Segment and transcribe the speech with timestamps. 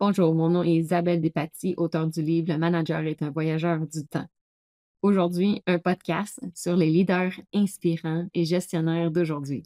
[0.00, 4.06] Bonjour, mon nom est Isabelle Despatie, auteure du livre Le manager est un voyageur du
[4.06, 4.28] temps.
[5.02, 9.64] Aujourd'hui, un podcast sur les leaders inspirants et gestionnaires d'aujourd'hui.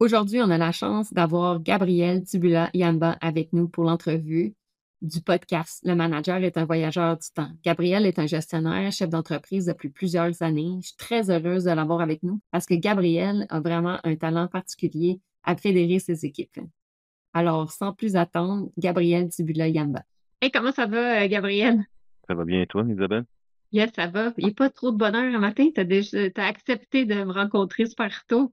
[0.00, 4.54] Aujourd'hui, on a la chance d'avoir Gabrielle Tubula Yamba avec nous pour l'entrevue
[5.02, 7.50] du podcast Le manager est un voyageur du temps.
[7.62, 10.78] Gabrielle est un gestionnaire, chef d'entreprise depuis plusieurs années.
[10.80, 14.48] Je suis très heureuse de l'avoir avec nous parce que Gabrielle a vraiment un talent
[14.48, 16.60] particulier à fédérer ses équipes.
[17.34, 20.00] Alors, sans plus attendre, Gabrielle Tibula Yamba.
[20.40, 21.84] Hey, comment ça va, euh, Gabrielle?
[22.26, 23.26] Ça va bien et toi, Isabelle?
[23.70, 24.32] Yes, ça va.
[24.38, 25.68] Il n'y a pas trop de bonheur un matin.
[25.74, 25.80] Tu
[26.36, 28.50] as, accepté de me rencontrer super tôt.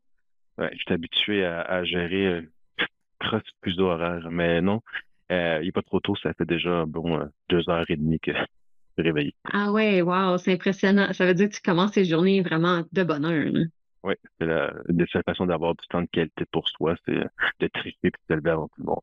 [0.57, 2.41] Ouais, je suis habitué à, gérer euh,
[3.19, 4.81] presque plus d'horaire, mais non,
[5.31, 8.19] euh, il n'est pas trop tôt, ça fait déjà bon euh, deux heures et demie
[8.19, 9.35] que je suis réveillé.
[9.51, 11.13] Ah ouais, wow, c'est impressionnant.
[11.13, 13.51] Ça veut dire que tu commences tes journées vraiment de bonheur.
[14.03, 14.73] Oui, c'est la,
[15.11, 17.19] seule façon d'avoir du temps de qualité pour soi, c'est
[17.59, 19.01] de tricher et de se lever avant tout le monde.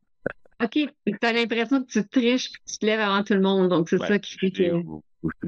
[0.63, 3.69] OK, tu as l'impression que tu triches et tu te lèves avant tout le monde,
[3.69, 4.71] donc c'est ça qui fait que.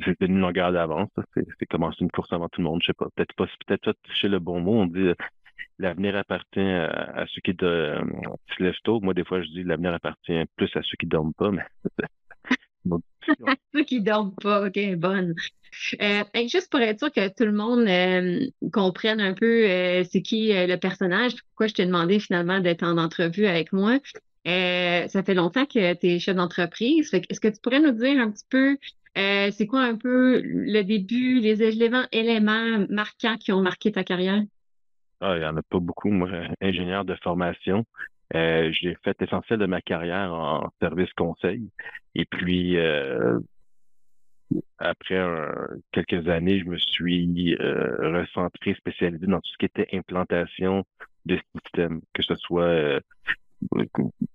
[0.03, 3.07] C'est une longueur d'avance, c'est commencer une course avant tout le monde, je sais pas.
[3.15, 5.11] Peut-être pas, peut-être pas toucher le bon mot, on dit
[5.79, 7.99] l'avenir appartient à, ceux qui euh,
[8.55, 8.99] se lèvent tôt.
[9.01, 11.63] Moi, des fois, je dis l'avenir appartient plus à ceux qui dorment pas, mais.
[13.73, 15.35] ceux qui dorment pas, ok, bonne.
[16.01, 19.65] Euh, juste pour être sûr que tout le monde euh, comprenne un peu
[20.09, 23.99] c'est qui le personnage, pourquoi je t'ai demandé finalement d'être en entrevue avec moi.
[24.45, 27.13] ça fait longtemps que tu es chef d'entreprise.
[27.13, 28.77] Est-ce que tu pourrais nous dire un petit peu
[29.15, 34.41] c'est quoi un peu le début, les éléments marquants qui ont marqué ta carrière?
[35.21, 36.09] Ah, il n'y en a pas beaucoup.
[36.09, 36.29] Moi,
[36.61, 37.85] ingénieur de formation,
[38.35, 41.69] euh, j'ai fait l'essentiel de ma carrière en service conseil.
[42.15, 43.39] Et puis, euh,
[44.77, 45.23] après
[45.91, 50.85] quelques années, je me suis euh, recentré, spécialisé dans tout ce qui était implantation
[51.25, 53.01] de systèmes, que ce soit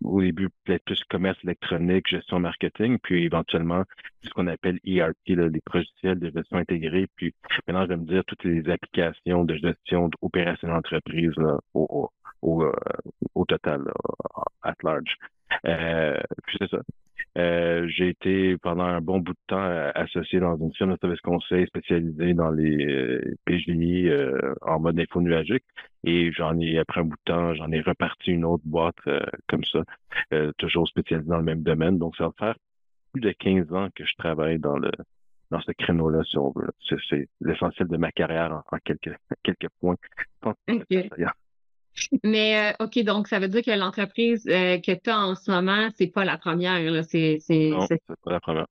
[0.04, 3.84] au début peut-être plus commerce électronique, gestion marketing, puis éventuellement
[4.22, 7.34] ce qu'on appelle ERP, les logiciels de gestion intégrée, puis
[7.66, 11.32] maintenant je vais me dire toutes les applications de gestion opérationnelle d'entreprise
[11.74, 12.10] au,
[12.42, 12.72] au, euh,
[13.34, 13.84] au, total,
[14.62, 15.16] at large.
[15.66, 16.78] Euh, puis c'est ça.
[17.38, 20.98] Euh, j'ai été pendant un bon bout de temps euh, associé dans une firme de
[21.00, 24.10] service conseil spécialisée dans les euh, PGI
[24.60, 25.64] en mode info nuagique.
[26.04, 28.96] Et j'en ai, après un bout de temps, j'en ai reparti une autre boîte
[29.48, 29.82] comme ça,
[30.58, 31.98] toujours spécialisée dans le même domaine.
[31.98, 32.56] Donc, ça va faire
[33.12, 34.90] plus de 15 ans que je travaille dans le
[35.50, 36.70] dans ce créneau-là, si on veut.
[37.10, 39.96] C'est l'essentiel de ma carrière en, quelques, quelques points.
[42.24, 45.50] Mais euh, OK, donc ça veut dire que l'entreprise euh, que tu as en ce
[45.50, 46.80] moment, c'est pas la première.
[46.90, 47.02] Là.
[47.02, 48.66] C'est, c'est, non, c'est pas la première.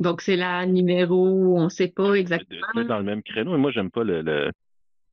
[0.00, 2.66] Donc c'est la numéro, on ne sait pas exactement.
[2.74, 3.54] C'est dans le même créneau.
[3.54, 4.50] Et moi, j'aime pas le, le,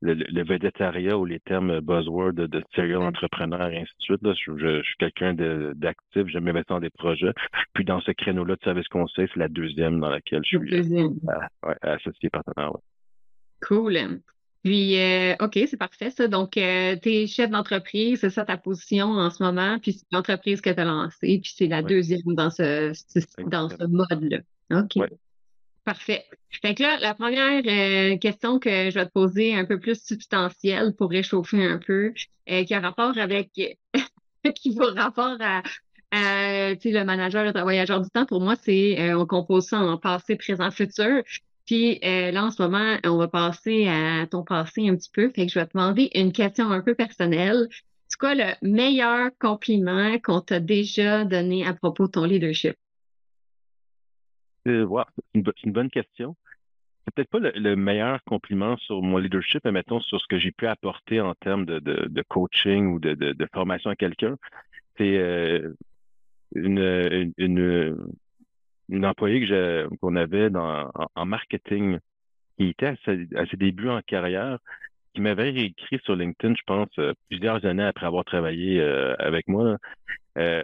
[0.01, 4.21] le, le végétariat ou les termes buzzword de, de serial entrepreneur et ainsi de suite.
[4.23, 4.33] Là.
[4.33, 5.33] Je, suis quelqu'un
[5.75, 7.33] d'actif, j'aime investir dans des projets.
[7.73, 11.09] Puis dans ce créneau-là de service conseil, c'est la deuxième dans laquelle je suis euh,
[11.63, 12.71] ouais, associé partenaire.
[13.61, 14.19] Cool.
[14.63, 16.27] Puis, euh, OK, c'est parfait, ça.
[16.27, 20.05] Donc, euh, tu es chef d'entreprise, c'est ça ta position en ce moment, puis c'est
[20.11, 22.91] l'entreprise que tu as lancée, puis c'est la deuxième dans ce,
[23.49, 24.39] dans ce mode-là.
[24.71, 25.03] OK.
[25.83, 26.25] Parfait.
[26.61, 29.99] Fait que là, la première euh, question que je vais te poser un peu plus
[30.03, 32.13] substantielle pour réchauffer un peu,
[32.45, 33.49] qui a rapport avec,
[34.55, 35.63] qui va rapport à,
[36.11, 39.97] à le manager et le voyageur du temps, pour moi, c'est, on compose ça en
[39.97, 41.23] passé, présent, futur.
[41.65, 45.29] Puis euh, là, en ce moment, on va passer à ton passé un petit peu.
[45.29, 47.67] Fait que je vais te demander une question un peu personnelle.
[48.07, 52.75] C'est quoi le meilleur compliment qu'on t'a déjà donné à propos de ton leadership?
[54.67, 54.87] Euh,
[55.33, 56.35] c'est une, bonne question.
[57.05, 60.51] C'est peut-être pas le, meilleur compliment sur mon leadership, mais mettons sur ce que j'ai
[60.51, 64.35] pu apporter en termes de, coaching ou de, formation à quelqu'un.
[64.97, 65.73] C'est euh,
[66.53, 67.95] une, une
[69.03, 71.99] employée que qu'on avait dans, en, marketing
[72.57, 74.59] qui était à, ses, débuts en carrière,
[75.13, 79.47] qui m'avait écrit sur LinkedIn, je pense, euh, plusieurs années après avoir travaillé euh, avec
[79.47, 79.77] moi.
[80.37, 80.63] Euh,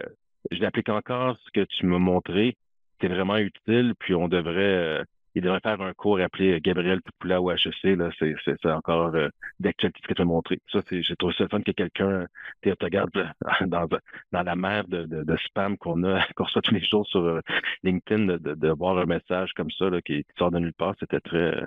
[0.50, 2.56] je l'applique encore ce que tu m'as montré.
[3.00, 5.04] C'est vraiment utile, puis on devrait
[5.34, 7.96] il devrait faire un cours appelé Gabriel Poupoula au HEC.
[7.96, 9.28] Là, c'est, c'est, encore euh,
[9.60, 10.60] d'actualité ce que tu as montré.
[10.72, 12.26] Ça, c'est, j'ai trouvé ça fun que quelqu'un
[12.62, 13.10] te regarde
[13.66, 13.86] dans,
[14.32, 17.40] dans la mer de, de, spam qu'on a, qu'on reçoit tous les jours sur euh,
[17.82, 20.94] LinkedIn, de, de, voir un message comme ça qui, sort de nulle part.
[20.98, 21.62] C'était très,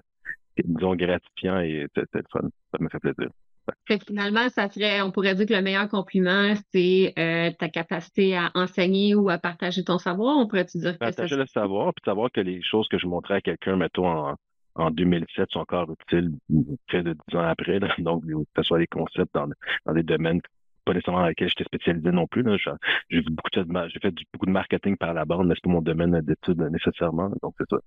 [0.58, 2.42] disons, gratifiant et c'était fun.
[2.72, 3.30] Ça me fait plaisir.
[4.08, 8.52] Finalement, ça serait, on pourrait dire que le meilleur compliment, c'est euh, ta capacité à
[8.56, 10.38] enseigner ou à partager ton savoir.
[10.38, 13.42] On pourrait dire partager le savoir, puis savoir que les choses que je montrais à
[13.42, 14.36] quelqu'un, mettons en,
[14.76, 16.32] en 2007, sont encore utiles
[16.88, 17.80] près de dix ans après.
[18.00, 19.48] Donc, que ce soit des concepts dans,
[19.86, 20.42] dans des domaines
[20.84, 22.44] pas nécessairement dans lesquels j'étais spécialisé non plus.
[23.10, 26.20] J'ai beaucoup j'ai fait beaucoup de marketing par la bande, mais c'est pas mon domaine
[26.22, 27.32] d'études nécessairement.
[27.42, 27.78] Donc, c'est ça.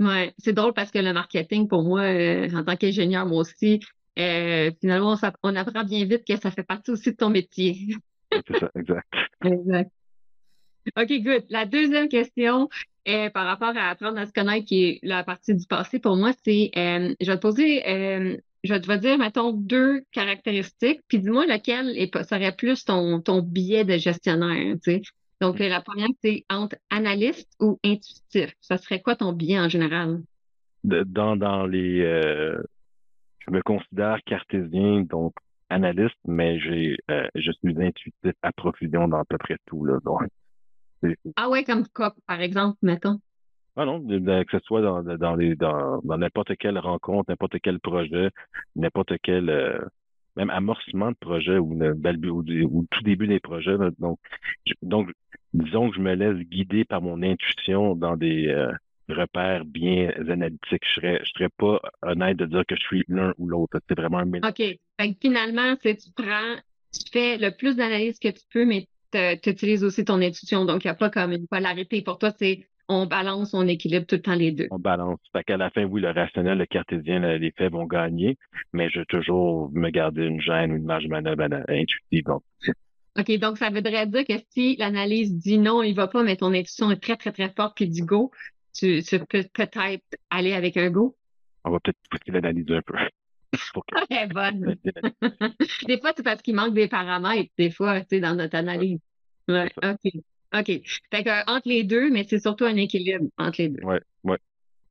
[0.00, 3.80] Ouais, c'est drôle parce que le marketing, pour moi, euh, en tant qu'ingénieur, moi aussi,
[4.18, 7.76] euh, finalement, on, apprend bien vite que ça fait partie aussi de ton métier.
[8.30, 9.08] c'est ça, exact.
[9.44, 9.90] exact.
[10.96, 11.44] OK, good.
[11.48, 12.68] La deuxième question
[13.08, 16.16] euh, par rapport à apprendre à se connaître, qui est la partie du passé, pour
[16.16, 17.82] moi, c'est, euh, je vais te poser,
[18.64, 21.94] je vais te dire, mettons, deux caractéristiques, puis dis-moi lequel
[22.24, 25.02] serait plus ton, ton biais de gestionnaire, tu sais.
[25.40, 28.54] Donc, la première, c'est entre analyste ou intuitif.
[28.60, 30.20] Ça serait quoi ton biais en général?
[30.84, 32.02] dans, dans les,
[33.46, 35.34] je me considère cartésien, donc
[35.68, 39.84] analyste, mais j'ai, euh, je suis intuitif à profusion dans à peu près tout.
[39.84, 40.22] Là, donc,
[41.36, 43.18] ah ouais, comme quoi, par exemple, mettons?
[43.74, 47.80] Ah non, que ce soit dans, dans, les, dans, dans n'importe quelle rencontre, n'importe quel
[47.80, 48.30] projet,
[48.76, 49.78] n'importe quel euh,
[50.36, 51.94] même amorcement de projet ou, le,
[52.30, 53.76] ou, ou, tout début des projets.
[53.98, 54.18] donc,
[54.82, 55.10] donc,
[55.54, 58.72] disons que je me laisse guider par mon intuition dans des, euh,
[59.12, 60.82] repères bien analytiques.
[60.86, 63.80] Je serais, je serais pas honnête de dire que je suis l'un ou l'autre.
[63.88, 64.50] C'est vraiment un mélange.
[64.50, 65.16] OK.
[65.20, 66.56] finalement, c'est tu prends,
[66.92, 70.64] tu fais le plus d'analyse que tu peux, mais tu utilises aussi ton intuition.
[70.64, 72.02] Donc, il n'y a pas comme une polarité.
[72.02, 74.66] Pour toi, c'est on balance, on équilibre tout le temps les deux.
[74.70, 75.18] On balance.
[75.32, 78.36] Fait qu'à la fin, oui, le rationnel, le cartésien, les faits vont gagner,
[78.72, 82.24] mais je vais toujours me garder une gêne ou une marge de manœuvre intuitive.
[83.18, 86.52] OK, donc ça voudrait dire que si l'analyse dit non, il va pas, mais ton
[86.52, 88.30] intuition est très, très, très forte, puis du go,
[88.74, 89.78] tu, peux peut-être
[90.30, 91.16] aller avec un go?
[91.64, 92.94] On va peut-être pousser l'analyse un peu.
[94.10, 94.76] Elle est bonne.
[95.86, 99.00] des fois, c'est parce qu'il manque des paramètres, des fois, tu sais, dans notre analyse.
[99.48, 100.12] Ouais, OK.
[100.54, 100.66] OK.
[101.10, 103.82] Fait que, entre les deux, mais c'est surtout un équilibre entre les deux.
[103.84, 104.36] Oui, oui.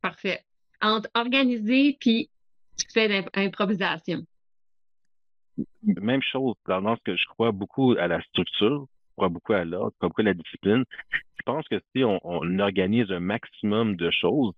[0.01, 0.43] Parfait.
[0.81, 2.29] Entre organiser puis
[2.77, 4.25] tu fais l'improvisation.
[5.83, 9.63] Même chose, dans ce que je crois beaucoup à la structure, je crois beaucoup à
[9.63, 10.83] l'ordre, je crois beaucoup à la discipline.
[11.41, 12.19] Je pense que si on,
[12.59, 14.53] organise un maximum de choses,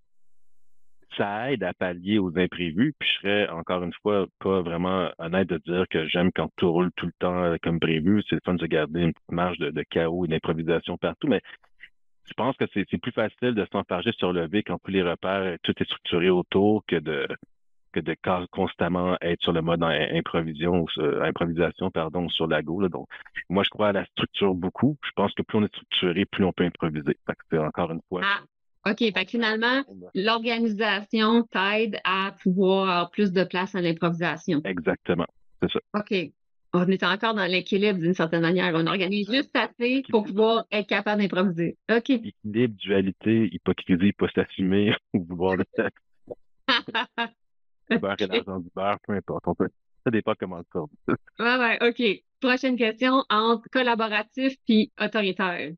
[1.16, 2.94] ça aide à pallier aux imprévus.
[3.00, 6.70] Puis je serais, encore une fois, pas vraiment honnête de dire que j'aime quand tout
[6.70, 8.22] roule tout le temps euh, comme prévu.
[8.28, 11.28] C'est le fun de garder une petite marge de, chaos et d'improvisation partout.
[11.28, 11.40] Mais
[12.26, 15.58] je pense que c'est plus facile de s'enfarger sur le V quand tous les repères,
[15.64, 17.28] tout est structuré autour que de
[17.94, 18.16] que de
[18.52, 20.86] constamment être sur le mode improvisation,
[21.22, 22.88] improvisation pardon, sur la go.
[22.90, 23.08] Donc,
[23.50, 24.98] moi, je crois à la structure beaucoup.
[25.06, 27.18] Je pense que plus on est structuré, plus on peut improviser.
[27.50, 28.22] c'est encore une fois.
[28.24, 29.00] Ah, OK.
[29.00, 34.62] Fait finalement, l'organisation t'aide à pouvoir avoir plus de place à l'improvisation.
[34.66, 35.28] Exactement.
[35.62, 35.80] C'est ça.
[35.94, 36.32] OK.
[36.76, 38.74] On est encore dans l'équilibre d'une certaine manière.
[38.74, 41.78] On organise juste assez pour pouvoir être capable d'improviser.
[41.92, 42.10] OK.
[42.10, 45.66] Équilibre, dualité, hypocrisie, pas s'assumer ou vouloir le
[47.90, 49.44] beurre et l'argent du beurre, peu importe.
[50.04, 50.90] ça dépend comment le sort.
[51.08, 52.24] ouais, ouais, OK.
[52.40, 55.72] Prochaine question, entre collaboratif puis autoritaire.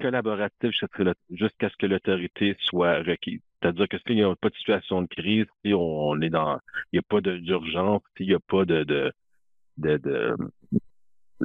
[0.00, 0.70] Collaboratif
[1.30, 3.40] jusqu'à ce que l'autorité soit requise.
[3.62, 6.58] C'est-à-dire que s'il n'y a pas de situation de crise, si on est dans,
[6.92, 9.12] il n'y a pas d'urgence, s'il n'y a pas de, de,
[9.76, 10.36] de, de,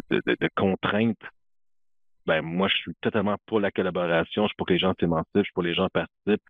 [0.09, 1.21] de, contraintes,
[2.25, 4.43] ben, moi, je suis totalement pour la collaboration.
[4.43, 6.41] Je suis pour que les gens s'émancipent, je suis pour que les gens participent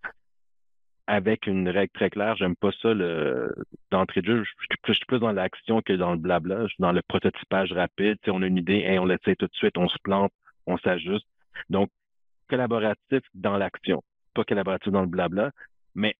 [1.07, 2.35] avec une règle très claire.
[2.35, 3.53] J'aime pas ça le
[3.91, 4.43] d'entrée de jeu.
[4.87, 6.63] Je, suis plus dans l'action que dans le blabla.
[6.63, 8.17] Je suis dans le prototypage rapide.
[8.27, 10.31] on a une idée, et on l'essaie tout de suite, on se plante,
[10.65, 11.25] on s'ajuste.
[11.69, 11.89] Donc,
[12.49, 15.51] collaboratif dans l'action, pas collaboratif dans le blabla.
[15.95, 16.15] Mais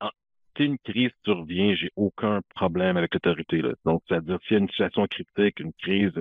[0.56, 3.62] si une crise survient, j'ai aucun problème avec l'autorité.
[3.86, 6.12] Donc, c'est-à-dire s'il y a une situation critique, une crise,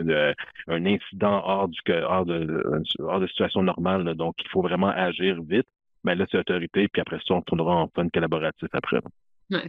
[0.69, 5.41] un incident hors du hors de, hors de situation normale, donc il faut vraiment agir
[5.43, 5.67] vite
[6.07, 9.01] ben là, c'est autorité, puis après ça, on tournera en fun collaboratif après.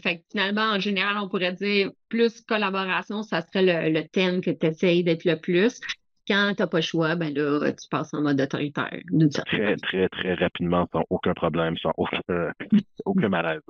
[0.02, 4.68] fait finalement, en général, on pourrait dire plus collaboration, ça serait le, thème que tu
[4.68, 5.82] essayes d'être le plus.
[6.28, 9.02] Quand tu n'as pas le choix, ben là, tu passes en mode autoritaire.
[9.48, 12.22] Très, très, très rapidement, sans aucun problème, sans aucun,
[13.06, 13.62] aucun malaise.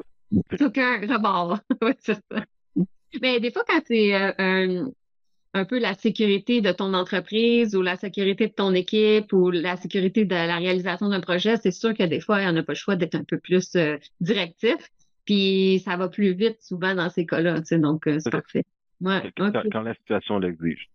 [0.59, 1.59] Aucun rebord.
[1.81, 2.43] oui, c'est ça.
[3.21, 4.89] Mais des fois, quand c'est euh, un,
[5.57, 9.75] un peu la sécurité de ton entreprise ou la sécurité de ton équipe ou la
[9.75, 12.77] sécurité de la réalisation d'un projet, c'est sûr que des fois, on n'a pas le
[12.77, 14.77] choix d'être un peu plus euh, directif.
[15.25, 17.61] Puis ça va plus vite souvent dans ces cas-là.
[17.71, 18.63] donc, euh, c'est parfait.
[19.03, 20.89] quand, la situation l'exige.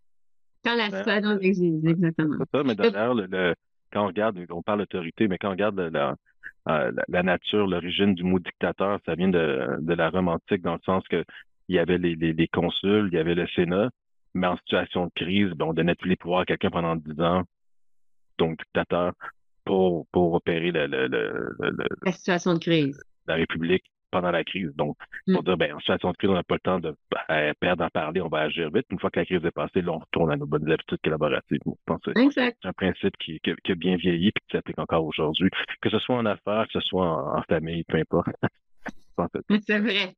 [0.65, 2.37] Quand la situation l'exige, exactement.
[2.39, 3.55] C'est ça, mais d'ailleurs, le,
[3.93, 6.17] quand on regarde, on parle d'autorité, mais quand on regarde la,
[6.69, 10.75] euh, la, nature, l'origine du mot dictateur, ça vient de, de la Rome antique dans
[10.75, 11.25] le sens que
[11.69, 13.91] il y avait les, les, consuls, il y avait le Sénat,
[14.35, 17.21] mais en situation de crise, ben, on donnait tous les pouvoirs à quelqu'un pendant dix
[17.21, 17.43] ans,
[18.39, 19.13] donc dictateur,
[19.65, 21.57] pour, pour opérer le, le,
[22.03, 23.03] la situation de crise.
[23.27, 24.71] La République pendant la crise.
[24.77, 24.97] Donc,
[25.27, 25.45] pour mm.
[25.45, 26.95] dire, ben, en situation de crise, on n'a pas le temps de
[27.59, 28.87] perdre en parler, on va agir vite.
[28.91, 31.59] Une fois que la crise est passée, là, on retourne à nos bonnes habitudes collaboratives.
[31.67, 35.05] Je pense que c'est un principe qui, qui, a bien vieilli et qui s'applique encore
[35.05, 35.49] aujourd'hui.
[35.81, 38.29] Que ce soit en affaires, que ce soit en, famille, peu importe.
[39.67, 40.15] c'est vrai.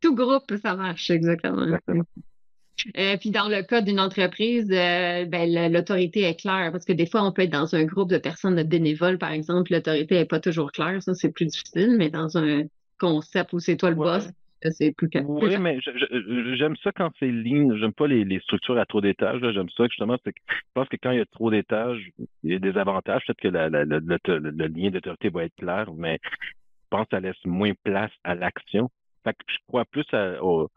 [0.00, 1.62] Tout groupe, ça marche, exactement.
[1.62, 2.04] exactement.
[2.98, 7.06] Euh, puis dans le cas d'une entreprise, euh, ben, l'autorité est claire parce que des
[7.06, 10.26] fois, on peut être dans un groupe de personnes de bénévoles, par exemple, l'autorité n'est
[10.26, 12.64] pas toujours claire, ça c'est plus difficile, mais dans un
[12.98, 14.28] concept où c'est toi le boss,
[14.70, 15.26] c'est plus calme.
[15.28, 15.78] Oui, mais
[16.56, 17.76] j'aime ça quand c'est ligne.
[17.78, 19.40] J'aime pas les, structures à trop d'étages.
[19.40, 20.16] J'aime ça justement.
[20.24, 20.32] je
[20.74, 22.00] pense que quand il y a trop d'étages,
[22.42, 23.22] il y a des avantages.
[23.26, 27.72] Peut-être que le, lien d'autorité va être clair, mais je pense que ça laisse moins
[27.84, 28.90] place à l'action.
[29.24, 30.06] Fait que je crois plus
[30.40, 30.68] au,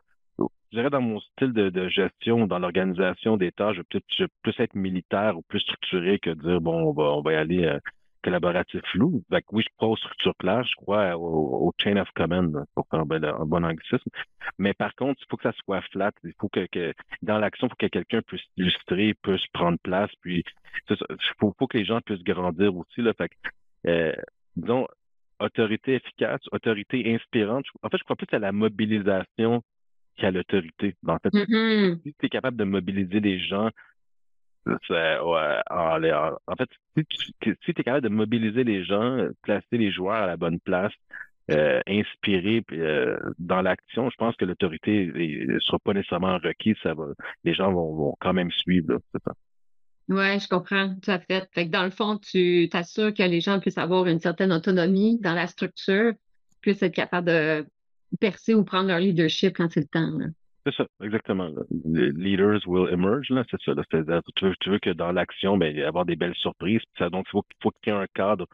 [0.71, 4.59] je dirais dans mon style de, gestion, dans l'organisation des tâches, je vais peut-être plus
[4.59, 7.79] être militaire ou plus structuré que dire bon, on va, on va y aller euh,
[8.23, 9.23] collaboratif flou.
[9.29, 12.99] Fait oui, je crois aux structures claires, je crois au, chain of command pour faire
[12.99, 14.09] un, bon anglicisme.
[14.57, 16.11] Mais par contre, il faut que ça soit flat.
[16.23, 20.11] Il faut que, dans l'action, il faut que quelqu'un puisse illustrer, puisse prendre place.
[20.21, 20.43] Puis,
[20.89, 20.97] il
[21.39, 23.01] faut, que les gens puissent grandir aussi.
[23.01, 23.13] Là.
[23.13, 23.31] Fait
[23.87, 24.13] euh,
[24.55, 24.87] disons,
[25.39, 27.65] autorité efficace, autorité inspirante.
[27.81, 29.63] En fait, je crois plus à la mobilisation
[30.19, 30.95] qu'à l'autorité.
[31.07, 33.69] En fait, si tu es capable de mobiliser des gens
[34.67, 37.03] en, fait, si
[37.43, 40.93] tu es capable de mobiliser les gens, placer les joueurs à la bonne place,
[41.51, 46.75] euh, inspirer euh, dans l'action, je pense que l'autorité ne sera pas nécessairement requise.
[46.83, 47.05] Ça va,
[47.43, 48.99] les gens vont, quand même suivre.
[50.09, 51.49] Oui, je comprends tout à fait.
[51.53, 55.19] fait que dans le fond, tu t'assures que les gens puissent avoir une certaine autonomie
[55.19, 56.13] dans la structure,
[56.61, 57.65] puissent être capables de
[58.17, 60.11] percer ou prendre leur leadership quand c'est le temps.
[60.65, 61.49] C'est ça, exactement.
[61.85, 63.73] Les leaders will emerge, là, c'est ça.
[63.89, 66.81] Tu, veux, tu, veux, que dans l'action, ben, y avoir des belles surprises.
[66.97, 68.45] Ça, donc, il faut, faut qu'il y ait un cadre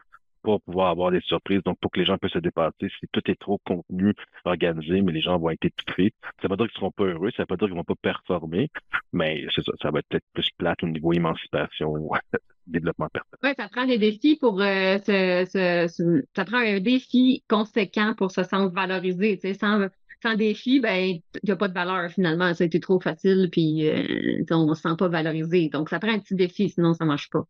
[0.60, 2.88] pouvoir avoir des surprises, donc pour que les gens puissent se dépasser.
[3.00, 6.56] Si tout est trop contenu, organisé, mais les gens vont être étouffés, ça ne veut
[6.56, 7.84] pas dire qu'ils ne seront pas heureux, ça ne veut pas dire qu'ils ne vont
[7.84, 8.70] pas performer,
[9.12, 12.12] mais c'est ça, ça va être peut-être plus plate au niveau émancipation ou
[12.66, 13.38] développement personnel.
[13.42, 18.42] Oui, ça prend des défis pour euh, se, ça prend un défi conséquent pour se
[18.42, 19.38] sentir valorisé.
[19.54, 19.88] Sans,
[20.22, 22.52] sans défi, ben, il n'y a pas de valeur finalement.
[22.54, 25.68] Ça a été trop facile, puis euh, on ne se sent pas valorisé.
[25.68, 27.44] Donc, ça prend un petit défi, sinon ça ne marche pas.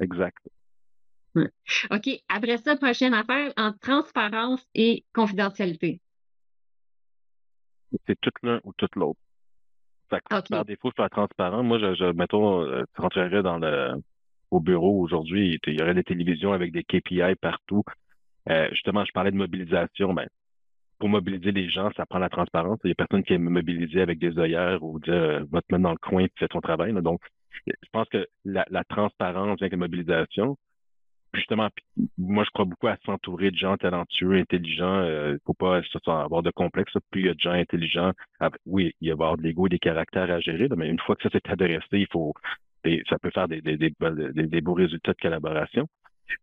[0.00, 0.38] Exact.
[1.90, 2.08] OK.
[2.28, 6.00] Après ça, prochaine affaire, en transparence et confidentialité.
[8.06, 9.20] C'est tout l'un ou tout l'autre.
[10.08, 11.62] Par défaut, je suis transparent.
[11.62, 13.94] Moi, je, mettons, euh, tu rentrerais dans le,
[14.50, 17.82] au bureau aujourd'hui, il y aurait des télévisions avec des KPI partout.
[18.48, 20.14] Euh, justement, je parlais de mobilisation.
[20.14, 20.28] Ben,
[20.98, 22.78] pour mobiliser les gens, ça prend la transparence.
[22.84, 25.72] Il y a personne qui est mobilisé avec des œillères ou dire euh, va te
[25.72, 26.92] mettre dans le coin et fais ton travail.
[27.02, 27.20] Donc,
[27.66, 30.56] je pense que la, la transparence avec la mobilisation,
[31.36, 31.68] justement,
[32.18, 35.02] moi, je crois beaucoup à s'entourer de gens talentueux, intelligents.
[35.02, 36.92] Il euh, ne faut pas avoir de complexe.
[37.10, 38.12] Plus il y a de gens intelligents,
[38.66, 41.22] oui, il y avoir de l'ego et des caractères à gérer, mais une fois que
[41.22, 42.34] ça s'est adressé, il faut,
[43.08, 45.88] ça peut faire des, des, des, beaux résultats de collaboration.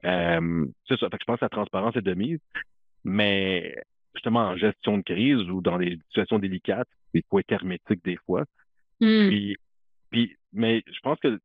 [0.06, 1.08] Euh, c'est ça.
[1.12, 2.40] je pense que la transparence est de mise,
[3.04, 3.76] mais
[4.16, 8.18] justement en gestion de crise ou dans des situations délicates, il faut être hermétique des
[8.26, 8.46] fois.
[9.00, 9.58] Puis,
[10.12, 11.40] puis, mais je pense que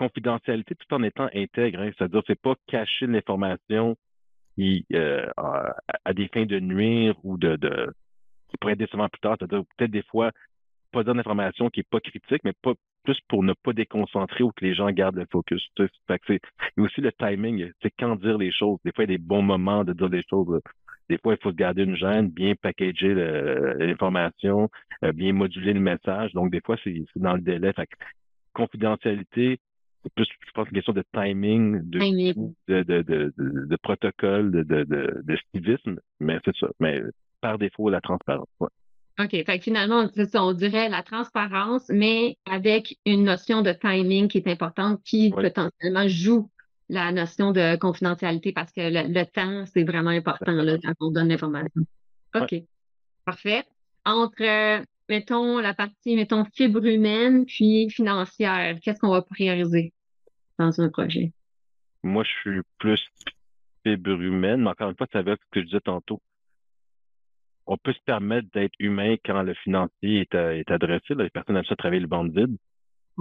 [0.00, 1.80] confidentialité tout en étant intègre.
[1.80, 1.90] Hein.
[1.96, 3.96] C'est-à-dire, c'est pas cacher l'information
[4.56, 7.92] qui, euh, à, des fins de nuire ou de, de
[8.48, 9.36] qui pourrait être décevant plus tard.
[9.38, 10.30] C'est-à-dire, peut-être des fois,
[10.90, 12.72] pas dire d'information qui est pas critique, mais pas
[13.04, 15.62] plus pour ne pas déconcentrer ou que les gens gardent le focus.
[15.76, 15.90] C'est,
[16.30, 16.40] et
[16.80, 18.78] aussi le timing, c'est quand dire les choses.
[18.84, 20.62] Des fois, il y a des bons moments de dire les choses.
[21.10, 24.70] Des fois, il faut se garder une gêne, bien packager l'information,
[25.04, 26.32] euh, bien moduler le message.
[26.32, 27.72] Donc, des fois, c'est dans le délai.
[27.74, 27.96] Fait que,
[28.54, 29.58] confidentialité,
[30.14, 31.98] plus, je pense, une question de timing, de,
[32.68, 36.68] de, de, de, de, protocole, de, de, de, civisme, mais c'est ça.
[36.80, 37.02] Mais
[37.40, 38.48] par défaut, la transparence.
[38.60, 39.30] OK.
[39.30, 44.48] Fait que finalement, on dirait la transparence, mais avec une notion de timing qui est
[44.48, 46.48] importante, qui potentiellement joue
[46.88, 51.28] la notion de confidentialité parce que le, temps, c'est vraiment important là, quand on donne
[51.28, 51.82] l'information.
[52.34, 52.54] OK.
[53.24, 53.64] Parfait.
[54.04, 59.92] Entre mettons, la partie, mettons, fibre humaine puis financière, qu'est-ce qu'on va prioriser
[60.58, 61.32] dans un projet?
[62.02, 63.04] Moi, je suis plus
[63.84, 66.22] fibre humaine, mais encore une fois, ça veut dire ce que je disais tantôt.
[67.66, 71.14] On peut se permettre d'être humain quand le financier est, euh, adressé.
[71.14, 72.56] Les personnes aiment ça travailler le ventre vide.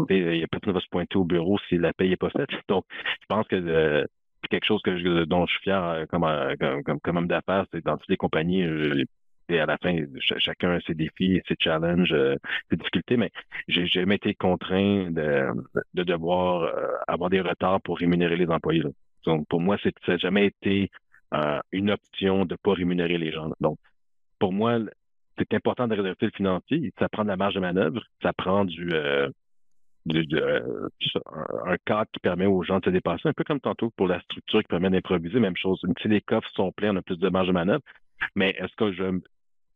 [0.09, 2.29] Il y a personne qui va se pointer au bureau si la paye n'est pas
[2.29, 2.49] faite.
[2.69, 2.85] Donc,
[3.21, 4.05] je pense que euh,
[4.49, 6.25] quelque chose que dont je suis fier euh, comme,
[6.83, 8.63] comme, comme, homme d'affaires, c'est dans toutes les compagnies,
[9.57, 12.35] à la fin, chacun a ses défis, ses challenges, euh,
[12.69, 13.31] ses difficultés, mais
[13.67, 15.47] j'ai jamais été contraint de,
[15.93, 18.83] de devoir euh, avoir des retards pour rémunérer les employés.
[19.25, 20.91] Donc, pour moi, ça n'a jamais été
[21.33, 23.51] euh, une option de pas rémunérer les gens.
[23.59, 23.77] Donc,
[24.39, 24.79] pour moi,
[25.37, 26.93] c'est important de réserver le financier.
[26.99, 28.93] Ça prend de la marge de manœuvre, ça prend du,
[31.65, 34.19] un cadre qui permet aux gens de se dépasser, un peu comme tantôt pour la
[34.21, 35.81] structure qui permet d'improviser, même chose.
[36.01, 37.83] Si les coffres sont pleins, on a plus de marge de manœuvre.
[38.35, 39.19] Mais est-ce que je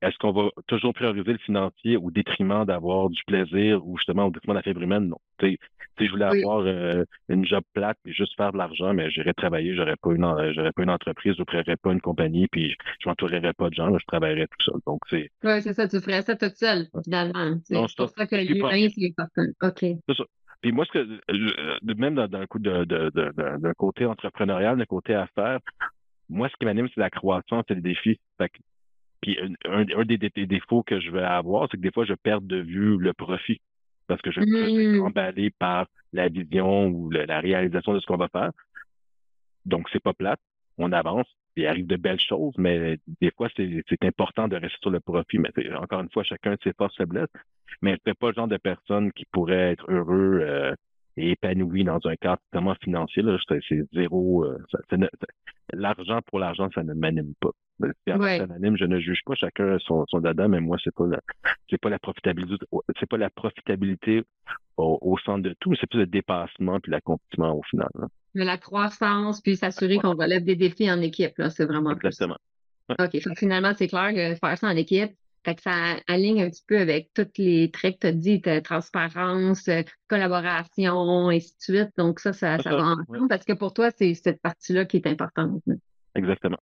[0.03, 4.31] est-ce qu'on va toujours prioriser le financier au détriment d'avoir du plaisir ou justement au
[4.31, 5.07] détriment de la fibre humaine?
[5.07, 5.17] Non.
[5.41, 5.57] si
[5.99, 9.75] je voulais avoir euh, une job plate et juste faire de l'argent, mais j'irais travailler,
[9.75, 13.53] j'aurais pas une j'aurais pas une entreprise, je ne pas une compagnie, puis je, m'entourerais
[13.53, 14.81] pas de gens, je travaillerais tout seul.
[14.85, 15.29] Donc c'est.
[15.43, 17.57] Oui, c'est ça, tu ferais ça tout seul, finalement.
[17.63, 19.51] C'est pour ça que l'humain, c'est important.
[19.61, 19.79] OK.
[20.07, 20.23] C'est ça.
[20.61, 25.59] Puis moi, ce que même dans, le coup de, d'un côté entrepreneurial, d'un côté affaires,
[26.29, 28.19] moi, ce qui m'anime, c'est la croissance et les défis.
[29.23, 32.57] Puis un, des, défauts que je vais avoir, c'est que des fois, je perds de
[32.57, 33.61] vue le profit
[34.07, 35.01] parce que je suis mmh.
[35.01, 38.51] emballé par la vision ou la réalisation de ce qu'on va faire.
[39.65, 40.41] Donc, c'est pas plate.
[40.77, 44.89] On avance, il arrive de belles choses, mais des fois, c'est important de rester sur
[44.89, 45.39] le profit.
[45.39, 47.29] Mais encore une fois, chacun de ses forces faiblesses.
[47.81, 50.75] Mais c'est pas le genre de personne qui pourrait être heureux euh,
[51.17, 53.23] et épanoui dans un cadre totalement financier.
[53.47, 54.45] C'est zéro.
[54.45, 54.57] Euh,
[55.73, 57.51] l'argent pour l'argent, ça ne m'anime pas.
[57.79, 58.37] Ouais.
[58.37, 61.19] Ça m'anime, je ne juge pas chacun son, son dada, mais moi, c'est pas la,
[61.69, 62.65] c'est pas la profitabilité,
[62.99, 64.23] c'est pas la profitabilité
[64.77, 67.89] au, centre de tout, c'est plus le dépassement puis l'accomplissement au final.
[68.35, 72.37] Mais la croissance, puis s'assurer qu'on relève des défis en équipe, là, c'est vraiment Exactement.
[72.89, 73.17] OK.
[73.37, 75.11] finalement, c'est clair que faire ça en équipe,
[75.43, 78.41] fait que ça aligne un petit peu avec tous les traits que tu as dit,
[78.63, 81.89] transparence, euh, collaboration, et ainsi de suite.
[81.97, 85.07] Donc, ça, ça, ça, va en parce que pour toi, c'est cette partie-là qui est
[85.07, 85.61] importante.
[86.15, 86.57] Exactement.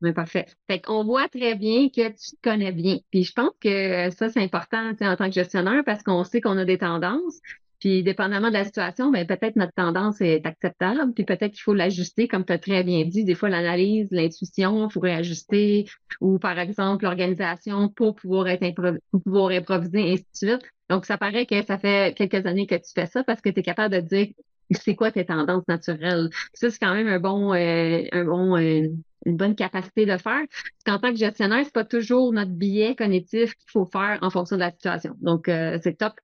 [0.00, 0.46] Mais parfait.
[0.68, 2.98] Fait qu'on voit très bien que tu te connais bien.
[3.10, 6.56] Puis je pense que ça, c'est important en tant que gestionnaire parce qu'on sait qu'on
[6.56, 7.40] a des tendances.
[7.80, 11.74] Puis, dépendamment de la situation, ben, peut-être notre tendance est acceptable, puis peut-être qu'il faut
[11.74, 13.24] l'ajuster, comme tu as très bien dit.
[13.24, 15.86] Des fois, l'analyse, l'intuition, il faut réajuster,
[16.20, 20.72] ou par exemple, l'organisation pour pouvoir être pouvoir improviser, ainsi de suite.
[20.90, 23.60] Donc, ça paraît que ça fait quelques années que tu fais ça parce que tu
[23.60, 24.28] es capable de dire
[24.70, 26.30] c'est quoi tes tendances naturelles.
[26.54, 28.88] Ça, c'est quand même un bon, euh, un bon, euh,
[29.26, 30.42] une bonne capacité de faire.
[30.48, 34.30] Parce qu'en tant que gestionnaire, c'est pas toujours notre biais cognitif qu'il faut faire en
[34.30, 35.14] fonction de la situation.
[35.20, 36.14] Donc, euh, c'est top.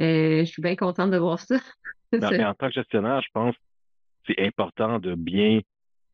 [0.00, 1.56] Euh, je suis bien contente de voir ça.
[2.12, 3.60] mais en tant que gestionnaire, je pense que
[4.26, 5.60] c'est important de bien,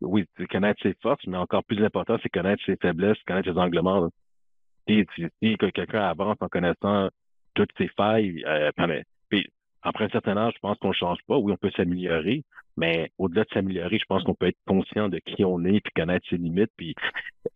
[0.00, 3.80] oui, connaître ses forces, mais encore plus important, c'est connaître ses faiblesses, connaître ses angles
[3.80, 4.10] morts.
[4.88, 7.08] Si, si, quelqu'un avance en connaissant
[7.54, 9.02] toutes ses failles, euh, puis
[9.84, 11.36] après un certain âge, je pense qu'on ne change pas.
[11.36, 12.42] Oui, on peut s'améliorer,
[12.76, 15.92] mais au-delà de s'améliorer, je pense qu'on peut être conscient de qui on est, puis
[15.94, 16.94] connaître ses limites, puis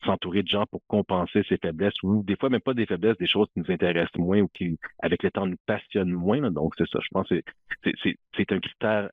[0.04, 3.26] s'entourer de gens pour compenser ses faiblesses, ou des fois même pas des faiblesses, des
[3.26, 6.50] choses qui nous intéressent moins ou qui, avec le temps, nous passionnent moins.
[6.50, 7.00] Donc, c'est ça.
[7.02, 7.42] Je pense que
[8.36, 9.10] c'est un critère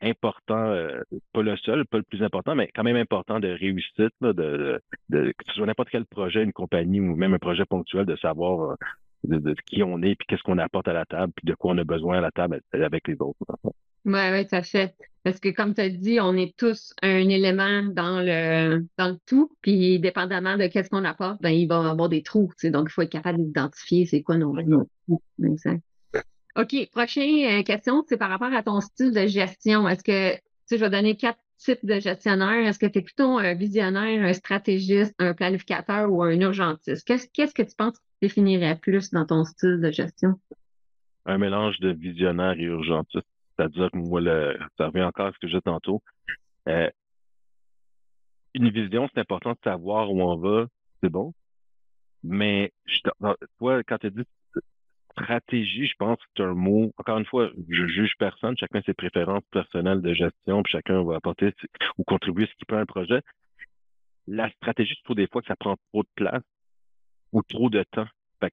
[0.00, 1.00] important, euh,
[1.32, 5.32] pas le seul, pas le plus important, mais quand même important de réussite, de, de,
[5.32, 8.72] que ce soit n'importe quel projet, une compagnie ou même un projet ponctuel, de savoir
[8.72, 8.74] euh,
[9.24, 11.78] de, qui on est, puis qu'est-ce qu'on apporte à la table, puis de quoi on
[11.78, 13.38] a besoin à la table avec les autres.
[14.04, 14.94] Oui, oui, ça fait.
[15.22, 19.18] Parce que comme tu as dit, on est tous un élément dans le dans le
[19.26, 22.52] tout, puis dépendamment de qu'est-ce qu'on apporte, ben il va y avoir des trous.
[22.64, 25.22] Donc, il faut être capable d'identifier c'est quoi nos, trous.
[26.56, 29.88] OK, prochaine euh, question, c'est par rapport à ton style de gestion.
[29.88, 32.66] Est-ce que, tu sais, je vais donner quatre types de gestionnaires.
[32.66, 37.06] Est-ce que tu es plutôt un visionnaire, un stratégiste, un planificateur ou un urgentiste?
[37.06, 40.38] Qu'est-ce que tu penses définirais plus dans ton style de gestion?
[41.26, 43.26] Un mélange de visionnaire et urgentiste.
[43.56, 46.02] C'est-à-dire que moi, le, ça revient encore à ce que j'ai tantôt.
[46.68, 46.90] Euh,
[48.54, 50.66] une vision, c'est important de savoir où on va,
[51.02, 51.32] c'est bon.
[52.22, 52.72] Mais
[53.58, 54.24] toi, quand tu dis
[55.14, 56.92] stratégie, je pense que c'est un mot.
[56.98, 61.16] Encore une fois, je juge personne, chacun ses préférences personnelles de gestion, puis chacun va
[61.16, 61.52] apporter
[61.98, 63.20] ou contribuer ce qu'il peut à un projet.
[64.26, 66.42] La stratégie, je trouve des fois que ça prend trop de place
[67.32, 68.06] ou trop de temps.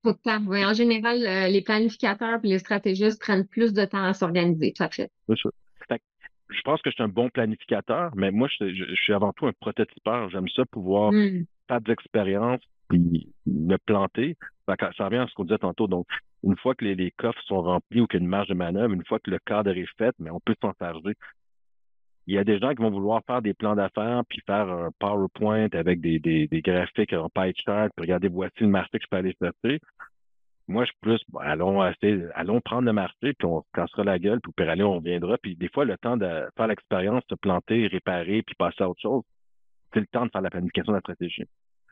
[0.04, 0.64] Trop de temps, oui.
[0.64, 4.84] En général, euh, les planificateurs et les stratégistes prennent plus de temps à s'organiser, tout
[4.84, 5.10] à fait.
[5.28, 9.54] je pense que je suis un bon planificateur, mais moi, je, suis avant tout un
[9.60, 10.30] prototypeur.
[10.30, 11.46] J'aime ça pouvoir hmm.
[11.68, 14.38] faire de l'expérience puis me planter.
[14.68, 15.88] Ça revient à ce qu'on disait tantôt.
[15.88, 16.08] Donc,
[16.44, 18.94] une fois que les, coffres sont remplis ou qu'il y a une marge de manœuvre,
[18.94, 21.14] une fois que le cadre est fait, mais on peut s'en charger.
[22.28, 24.92] Il y a des gens qui vont vouloir faire des plans d'affaires puis faire un
[25.00, 29.04] PowerPoint avec des, des, des graphiques en pie chart, puis regarder voici le marché que
[29.04, 29.80] je peux aller chercher.
[30.68, 34.40] Moi, je suis plus, allons, allons prendre le marché, puis on se cassera la gueule,
[34.40, 35.38] puis aller, on viendra.
[35.38, 39.02] Puis des fois, le temps de faire l'expérience, de planter, réparer, puis passer à autre
[39.02, 39.24] chose,
[39.94, 41.44] c'est le temps de faire la planification de la stratégie.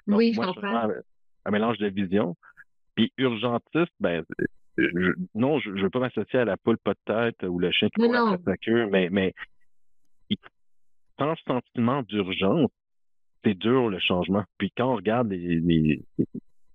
[0.07, 0.89] oui, je comprends.
[1.45, 2.37] un mélange de vision.
[2.99, 4.25] Puis urgentiste, ben,
[5.33, 7.87] non, je ne veux pas m'associer à la poule pas de tête ou le chien
[7.87, 9.33] qui court sa queue, mais, mais
[11.17, 12.69] sans sentiment d'urgence,
[13.45, 14.43] c'est dur le changement.
[14.57, 16.01] Puis quand on regarde les, les,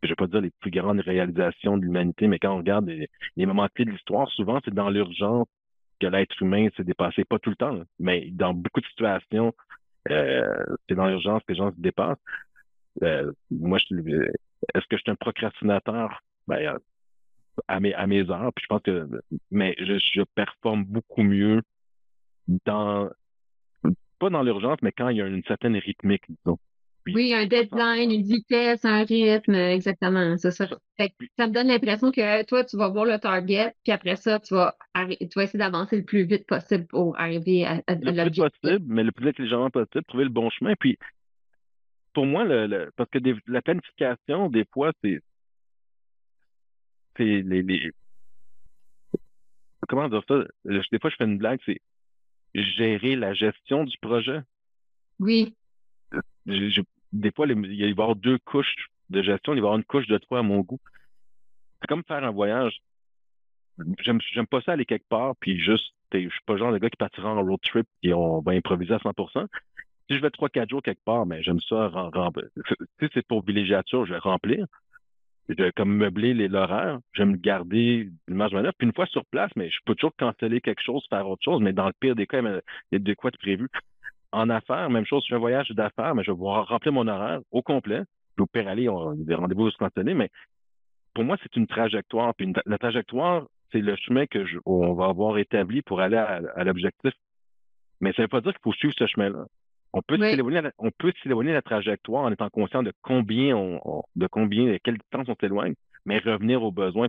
[0.03, 3.45] je vais pas dire les plus grandes réalisations de l'humanité, mais quand on regarde les,
[3.45, 5.47] moments clés de l'histoire, souvent c'est dans l'urgence
[6.01, 7.27] que l'être humain s'est dépassé.
[7.27, 9.53] Pas tout le temps, mais dans beaucoup de situations,
[10.09, 12.17] euh, c'est dans l'urgence que les gens se dépassent.
[13.03, 13.79] Euh, moi,
[14.75, 16.21] est-ce que je suis un procrastinateur?
[16.47, 16.79] Ben,
[17.69, 19.09] à mes, à mes heures, puis je pense que,
[19.51, 21.63] mais je, je performe beaucoup mieux
[22.67, 23.09] dans,
[24.19, 26.59] pas dans l'urgence, mais quand il y a une certaine rythmique, disons.
[27.07, 30.67] oui, un deadline, une vitesse, un rythme, exactement, c'est ça.
[30.69, 34.55] ça me donne l'impression que toi, tu vas voir le target, puis après ça, tu
[34.55, 38.41] vas, tu vas essayer d'avancer le plus vite possible pour arriver à, à, Le plus
[38.41, 40.75] possible, mais le plus intelligemment possible, trouver le bon chemin.
[40.79, 40.99] Puis,
[42.15, 45.21] pour moi, le, parce que la planification, des fois, c'est
[47.17, 47.93] c'est les, les,
[49.89, 50.45] comment dire ça?
[50.65, 51.81] Des fois, je fais une blague, c'est
[52.55, 54.41] gérer la gestion du projet.
[55.21, 55.55] Oui.
[56.47, 59.85] des fois, il va y avoir deux couches de gestion, il va y avoir une
[59.85, 60.81] couche de trois à mon goût.
[61.81, 62.81] C'est comme faire un voyage.
[64.01, 66.79] J'aime, j'aime pas ça aller quelque part, puis juste, je suis pas le genre de
[66.79, 69.47] gars qui partira en road trip et on va improviser à 100%.
[70.09, 71.91] Si je vais trois, quatre jours quelque part, mais j'aime ça.
[73.01, 74.67] Si c'est pour villégiature, je vais remplir
[75.49, 78.73] je, comme meubler l'horaire, j'aime me garder de manœuvre.
[78.79, 81.61] Puis une fois sur place, mais je peux toujours canceller quelque chose, faire autre chose,
[81.61, 82.63] mais dans le pire des cas, il
[82.93, 83.69] y a de quoi de prévu.
[84.33, 87.41] En affaires, même chose, je fais un voyage d'affaires, mais je vais remplir mon horaire
[87.51, 88.03] au complet.
[88.37, 90.29] Puis au pire aller, on, des rendez-vous se mais
[91.15, 92.35] pour moi, c'est une trajectoire.
[92.35, 96.65] Puis la trajectoire, c'est le chemin que je, on va avoir établi pour aller à
[96.65, 97.13] l'objectif.
[98.01, 99.47] Mais ça ne veut pas dire qu'il faut suivre ce chemin-là.
[99.95, 104.03] On peut s'éloigner on peut s'éloigner de la trajectoire en étant conscient de combien on,
[104.17, 107.07] de combien, de quelle distance on s'éloigne, mais revenir aux besoins.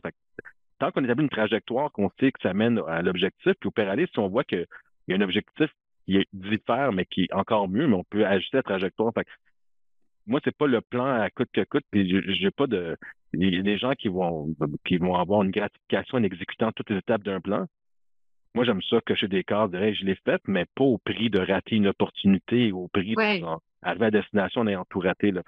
[0.79, 4.07] tant qu'on établit une trajectoire, qu'on sait que ça mène à l'objectif, puis au péralis,
[4.13, 4.67] si on voit qu'il
[5.07, 5.69] y a un objectif
[6.05, 9.11] qui est diffère, mais qui est encore mieux, mais on peut ajuster la trajectoire.
[9.15, 9.25] Fait
[10.27, 12.07] moi, c'est pas le plan à coûte que coûte, puis
[12.39, 12.97] j'ai pas de.
[13.33, 14.47] Il y a des gens qui vont
[14.85, 17.65] qui vont avoir une gratification en exécutant toutes les étapes d'un plan.
[18.55, 21.75] Moi, j'aime ça cocher des cases, je l'ai fait, mais pas au prix de rater
[21.75, 25.31] une opportunité, au prix d'arriver à destination en ayant tout raté.
[25.31, 25.41] Là.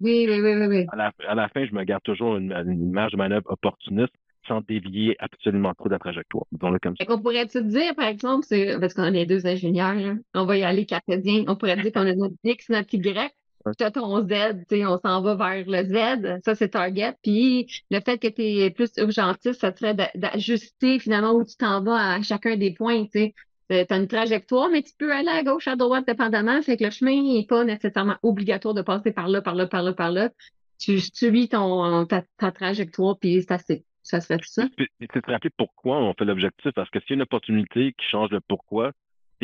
[0.00, 0.86] oui, oui, oui, oui.
[0.90, 4.12] À la, fin, je me garde toujours une, marge de manœuvre opportuniste
[4.48, 6.44] sans dévier absolument trop de la trajectoire.
[6.82, 7.04] comme ça.
[7.08, 8.46] On pourrait te dire, par exemple,
[8.80, 12.14] parce qu'on est deux ingénieurs, on va y aller cartésien, on pourrait dire qu'on a
[12.14, 13.30] notre X, notre Y,
[13.72, 17.14] ton Z, on s'en va vers le Z, ça c'est target.
[17.22, 21.82] Puis le fait que tu es plus urgentiste, ça serait d'ajuster finalement où tu t'en
[21.82, 23.06] vas à chacun des points.
[23.12, 23.32] Tu
[23.70, 26.60] as une trajectoire, mais tu peux aller à gauche, à droite, dépendamment.
[26.62, 29.82] Fait que le chemin n'est pas nécessairement obligatoire de passer par là, par là, par
[29.82, 30.30] là, par là.
[30.78, 33.84] Tu suis ton, ta, trajectoire, puis c'est assez.
[34.02, 34.64] Ça serait tout ça.
[34.78, 38.06] C'est de rappeler pourquoi on fait l'objectif, parce que s'il y a une opportunité qui
[38.06, 38.92] change le pourquoi,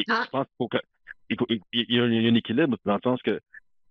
[0.09, 0.23] ah.
[0.25, 3.41] je pense qu'il y, a un équilibre dans le sens que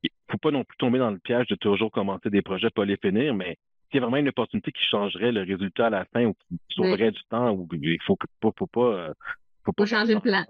[0.03, 2.85] il faut pas non plus tomber dans le piège de toujours commencer des projets, pas
[2.85, 6.05] les finir, mais s'il y a vraiment une opportunité qui changerait le résultat à la
[6.05, 8.81] fin ou qui sauverait du temps, ou il faut, faut, faut pas.
[8.81, 9.13] Euh,
[9.65, 10.43] faut, pas changer le plan.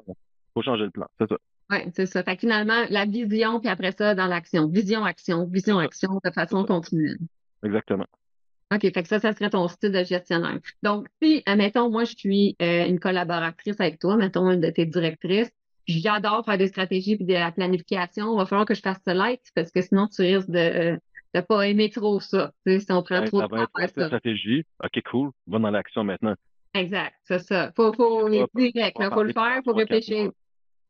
[0.54, 1.38] faut changer le plan, c'est ça.
[1.70, 2.24] Oui, c'est ça.
[2.24, 4.68] Fait finalement, la vision, puis après ça, dans l'action.
[4.68, 7.18] Vision, action, vision, action, de façon continue.
[7.63, 8.06] Exactement.
[8.74, 10.60] OK, fait que ça, ça serait ton style de gestionnaire.
[10.82, 14.86] Donc, si, admettons, moi, je suis euh, une collaboratrice avec toi, mettons une de tes
[14.86, 15.52] directrices,
[15.88, 18.34] j'adore faire des stratégies puis de la planification.
[18.34, 21.00] Il va falloir que je fasse ça light parce que sinon, tu risques de
[21.34, 22.52] ne pas aimer trop ça.
[22.65, 24.06] Tu sais, si on prend trop de temps à ça.
[24.08, 24.65] stratégie.
[24.84, 25.32] OK, cool.
[25.48, 26.36] Va dans l'action maintenant.
[26.74, 27.72] Exact, c'est ça.
[27.76, 28.98] Faut, faut être direct.
[29.00, 30.32] Il faut le faire, il faut réfléchir.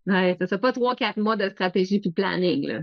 [0.06, 0.58] Ouais, c'est ça.
[0.58, 2.68] Pas trois, quatre mois de stratégie puis planning.
[2.68, 2.80] Là.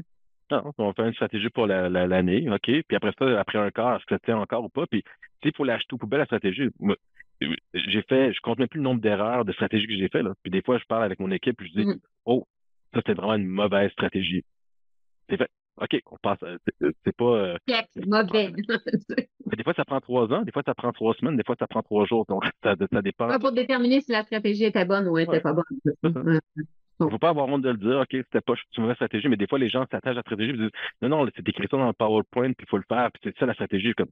[0.51, 2.63] Non, on fait une stratégie pour l'année, OK.
[2.65, 4.87] Puis après ça, après un quart, est-ce que tient encore ou pas?
[4.87, 5.05] Puis,
[5.43, 6.71] s'il faut l'acheter au poubelle, la stratégie
[7.73, 10.23] j'ai fait, je compte même plus le nombre d'erreurs de stratégies que j'ai fait.
[10.23, 10.35] Là.
[10.43, 12.01] Puis des fois, je parle avec mon équipe et je dis mm.
[12.27, 12.47] Oh,
[12.93, 14.45] ça c'était vraiment une mauvaise stratégie.
[15.29, 15.49] C'est fait.
[15.81, 16.39] OK, on passe.
[16.43, 16.59] Euh,
[17.05, 17.25] c'est pas.
[17.25, 17.59] Euh,
[18.07, 18.53] mauvais.
[19.47, 21.57] mais des fois, ça prend trois ans, des fois, ça prend trois semaines, des fois,
[21.59, 22.27] ça prend trois jours.
[22.29, 23.39] Donc, ça, ça dépend.
[23.39, 26.41] pour déterminer si la stratégie était bonne ou était pas bonne.
[27.01, 29.29] Il ne faut pas avoir honte de le dire, OK, c'était pas une mauvaise stratégie,
[29.29, 31.67] mais des fois, les gens s'attachent à la stratégie et disent Non, non, c'est écrit
[31.71, 33.95] ça dans le PowerPoint, puis il faut le faire, puis c'est ça la stratégie.
[33.95, 34.11] Comme,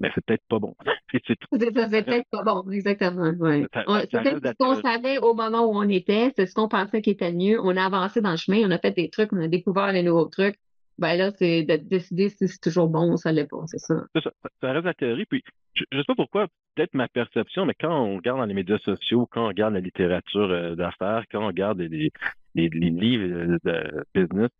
[0.00, 0.74] mais c'est peut-être pas bon.
[1.10, 3.30] C'est peut-être pas bon, exactement.
[3.40, 3.66] Ouais.
[3.72, 7.32] C'est ce qu'on savait au moment où on était, c'est ce qu'on pensait qui était
[7.32, 7.58] mieux.
[7.60, 10.02] On a avancé dans le chemin, on a fait des trucs, on a découvert les
[10.02, 10.58] nouveaux trucs.
[10.98, 13.94] Ben là, c'est de décider si c'est toujours bon ou ça l'est pas, c'est ça.
[14.14, 14.30] ça.
[14.60, 15.26] Ça reste la théorie.
[15.26, 18.54] Puis, je ne sais pas pourquoi, peut-être ma perception, mais quand on regarde dans les
[18.54, 22.10] médias sociaux, quand on regarde la littérature euh, d'affaires, quand on regarde les,
[22.54, 24.50] les, les livres de business,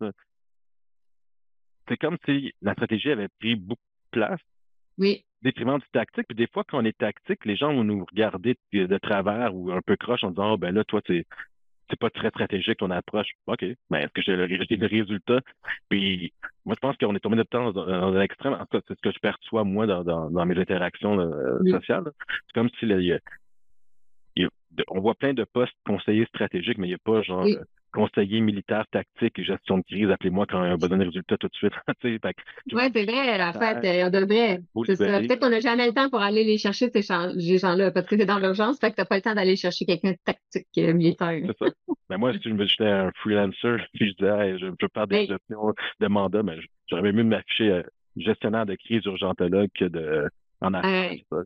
[1.88, 3.80] c'est comme si la stratégie avait pris beaucoup
[4.12, 4.40] de place
[4.98, 5.24] Oui.
[5.42, 6.26] Déprimant du tactique.
[6.28, 9.70] Puis des fois, quand on est tactique, les gens vont nous regarder de, travers ou
[9.72, 11.24] un peu croche en disant, oh, ben là, toi, c'est
[11.90, 13.28] c'est pas très stratégique ton approche.
[13.46, 15.40] OK, mais est-ce que j'ai le, le, résultat?
[15.88, 16.32] Puis
[16.64, 18.54] moi, je pense qu'on est tombé de temps dans, l'extrême.
[18.54, 22.04] En tout cas, c'est ce que je perçois, moi, dans, dans, mes interactions euh, sociales.
[22.46, 22.86] C'est comme si
[24.88, 27.46] on voit plein de postes conseillers stratégiques, mais il n'y a pas genre
[27.92, 31.54] conseiller militaire tactique et gestion de crise, appelez-moi quand on besoin de résultats tout de
[31.54, 31.72] suite.
[32.04, 32.18] oui,
[32.92, 34.60] c'est vrai, en fait, euh, on devrait.
[34.74, 37.02] Peut-être qu'on n'a jamais le temps pour aller les chercher, ces
[37.58, 39.84] gens-là, parce que c'est dans l'urgence, fait que tu n'as pas le temps d'aller chercher
[39.84, 41.40] quelqu'un de tactique euh, militaire.
[41.46, 41.72] C'est ça.
[42.10, 46.06] Mais moi, si j'étais un freelancer, puis je disais, je, je parle des gestions de
[46.08, 46.56] mandat, mais
[46.88, 47.82] j'aurais mieux m'afficher euh,
[48.16, 50.28] gestionnaire de crise urgentologue que de
[50.60, 50.72] en.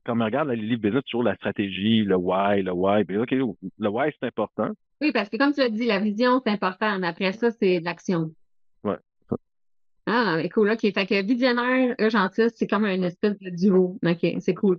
[0.04, 3.02] Quand on regarde les livres business, toujours la stratégie, le why, le why.
[3.16, 4.70] OK, le why, c'est important.
[5.00, 7.02] Oui, parce que comme tu l'as dit, la vision, c'est important.
[7.02, 8.32] Après ça, c'est l'action.
[8.84, 8.94] Oui.
[10.06, 10.70] Ah, cool.
[10.70, 10.80] OK.
[10.80, 13.98] Fait que visionnaire, urgentiste, c'est comme un espèce de duo.
[14.04, 14.78] OK, c'est cool.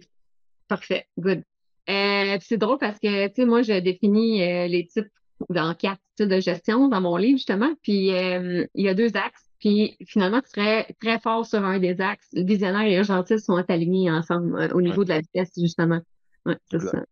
[0.68, 1.06] Parfait.
[1.18, 1.44] Good.
[1.90, 5.12] Euh, c'est drôle parce que, tu sais, moi, je définis euh, les types
[5.50, 7.74] dans quatre styles de gestion dans mon livre, justement.
[7.82, 9.43] Puis, euh, il y a deux axes.
[9.64, 12.28] Puis, finalement, tu serais très fort sur un des axes.
[12.34, 16.02] Le visionnaire et urgentiste sont alignés ensemble au niveau de la vitesse, justement.
[16.46, 17.06] Oui, c'est ça.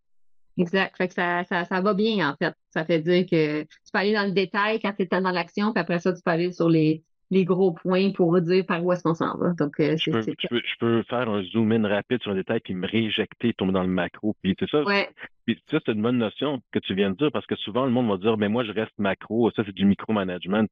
[0.58, 0.98] Exact.
[0.98, 2.54] Fait que ça, ça, ça, va bien, en fait.
[2.72, 5.72] Ça fait dire que tu peux aller dans le détail quand tu es dans l'action,
[5.72, 8.92] puis après ça, tu peux aller sur les, les gros points pour dire par où
[8.92, 9.54] est-ce qu'on s'en va.
[9.54, 12.60] Donc, euh, je, peux, je, peux, je, peux, faire un zoom-in rapide sur un détail
[12.60, 14.36] puis me rééjecter, tomber dans le macro.
[14.44, 14.84] Puis c'est ça.
[14.84, 15.10] Ouais.
[15.46, 17.92] Puis ça, c'est une bonne notion que tu viens de dire parce que souvent, le
[17.92, 19.50] monde va dire, mais moi, je reste macro.
[19.52, 20.66] Ça, c'est du micromanagement.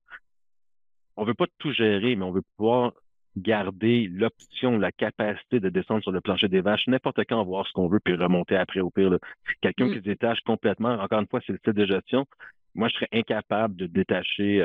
[1.19, 2.93] On veut pas tout gérer, mais on veut pouvoir
[3.35, 7.73] garder l'option, la capacité de descendre sur le plancher des vaches n'importe quand, voir ce
[7.73, 9.17] qu'on veut, puis remonter après au pire.
[9.61, 9.89] Quelqu'un mm.
[9.89, 12.25] qui se détache complètement, encore une fois, c'est le style de gestion.
[12.73, 14.59] Moi, je serais incapable de détacher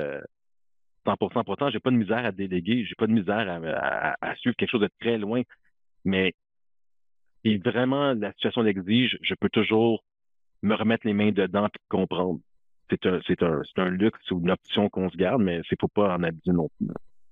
[1.06, 1.38] 100%.
[1.38, 3.48] Euh, Pourtant, j'ai pas de misère à déléguer, j'ai pas de misère
[4.20, 5.42] à, suivre quelque chose de très loin.
[6.04, 6.34] Mais
[7.44, 10.04] si vraiment la situation l'exige, je peux toujours
[10.62, 12.38] me remettre les mains dedans et comprendre.
[13.02, 15.80] C'est un, c'est un, c'est un luxe ou une option qu'on se garde, mais c'est
[15.80, 16.88] faut pas en abuser non plus.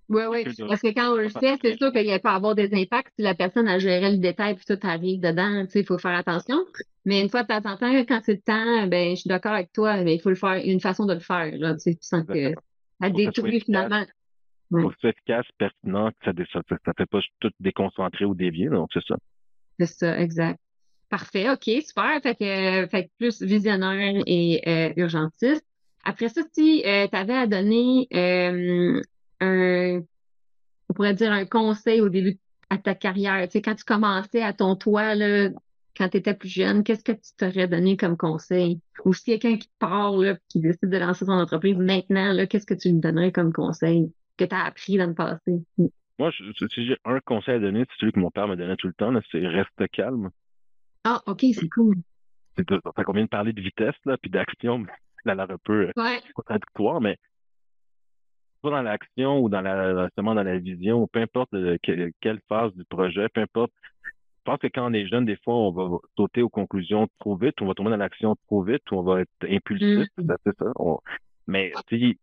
[0.09, 0.45] Oui, oui.
[0.69, 3.35] Parce que quand on le fait, c'est sûr qu'il peut avoir des impacts si la
[3.35, 5.65] personne a géré le détail puis tout arrive dedans.
[5.75, 6.59] Il faut faire attention.
[7.05, 9.53] Mais une fois de temps en temps, quand c'est le temps, ben, je suis d'accord
[9.53, 11.51] avec toi, mais il faut le faire, une façon de le faire.
[11.57, 12.53] Là, tu sens que
[13.01, 14.05] ça détruit finalement.
[14.71, 16.63] Il faut que ce efficace, pertinent, que ça ne ça,
[16.97, 18.69] fait pas tout déconcentrer ou dévier.
[18.69, 19.17] Donc, c'est ça.
[19.79, 20.59] C'est ça, exact.
[21.13, 22.23] Parfait, OK, super.
[22.23, 25.63] Fait que, fait plus visionnaire et euh, urgentiste.
[26.05, 28.99] Après ça, si euh, tu avais à donner euh,
[29.41, 30.01] un,
[30.89, 32.39] on pourrait dire un conseil au début
[32.71, 33.47] à ta carrière?
[33.47, 35.51] Tu sais, quand tu commençais à ton toit, là,
[35.99, 38.81] quand tu étais plus jeune, qu'est-ce que tu t'aurais donné comme conseil?
[39.05, 42.65] Ou si quelqu'un qui part, là, qui décide de lancer son entreprise maintenant, là, qu'est-ce
[42.65, 45.61] que tu lui donnerais comme conseil que tu as appris dans le passé?
[46.19, 48.87] Moi, si j'ai un conseil à donner, c'est celui que mon père me donnait tout
[48.87, 50.31] le temps, c'est reste calme.
[51.05, 51.97] Ah, OK, c'est cool.
[52.57, 54.85] Ça qu'on vient de parler de vitesse, là, puis d'action,
[55.25, 56.21] ça a l'air un peu ouais.
[56.35, 57.17] contradictoire, mais
[58.61, 61.51] soit dans l'action ou dans la, justement dans la vision, peu importe
[61.83, 63.73] quelle phase du projet, peu importe.
[64.05, 67.37] Je pense que quand on est jeune, des fois, on va sauter aux conclusions trop
[67.37, 70.35] vite, on va tomber dans l'action trop vite, ou on va être impulsif, mm.
[70.45, 70.73] c'est ça.
[71.47, 72.19] Mais si,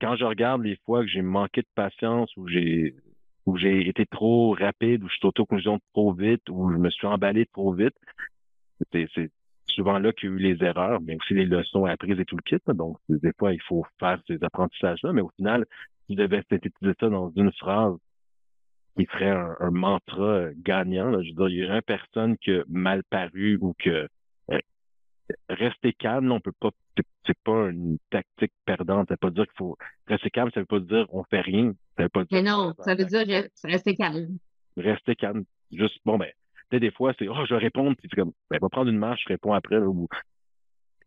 [0.00, 2.94] quand je regarde les fois que j'ai manqué de patience, ou j'ai
[3.48, 7.06] où j'ai été trop rapide, ou je suis conclusions trop vite, ou je me suis
[7.06, 7.96] emballé trop vite,
[8.92, 9.08] c'est
[9.66, 12.36] souvent là qu'il y a eu les erreurs, mais aussi les leçons apprises et tout
[12.36, 12.62] le kit.
[12.74, 15.64] Donc, des fois, il faut faire ces apprentissages-là, mais au final,
[16.06, 17.96] si je devais synthétiser ça dans une phrase
[18.98, 22.64] qui ferait un, mantra gagnant, je veux dire, il y a une personne qui a
[22.68, 24.08] mal paru ou que euh,
[25.48, 26.70] rester calme, on peut pas,
[27.26, 29.08] c'est pas une tactique perdante.
[29.08, 31.72] Ça veut pas dire qu'il faut rester calme, ça veut pas dire on fait rien.
[31.96, 34.38] Ça veut pas dire, mais non, ça veut dire rester calme.
[34.76, 35.44] Rester calme.
[35.72, 36.30] Juste, bon, ben,
[36.70, 39.22] des fois, c'est Oh, je vais répondre, puis c'est comme ben, va prendre une marche,
[39.24, 39.78] je réponds après.
[39.78, 40.08] ou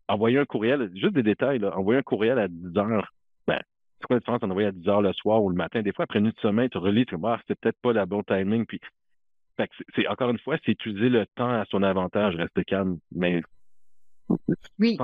[0.08, 3.12] envoyer un courriel, juste des détails, là, envoyer un courriel à 10 heures.
[3.46, 3.60] Ben,
[3.98, 5.82] c'est quoi la différence d'envoyer à 10 heures le soir ou le matin?
[5.82, 8.04] Des fois, après une nuit de sommeil, tu relis, tu ah, c'est peut-être pas le
[8.04, 8.66] bon timing.
[8.66, 8.80] Puis,
[9.94, 13.42] c'est, encore une fois, c'est utiliser le temps à son avantage, rester calme, mais
[14.78, 14.96] oui.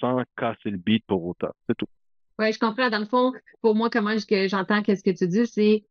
[0.00, 1.52] sans, casser le beat pour autant.
[1.68, 1.86] C'est tout.
[2.38, 2.90] Oui, je comprends.
[2.90, 5.84] Dans le fond, pour moi, comment j'entends qu'est-ce que tu dis, c'est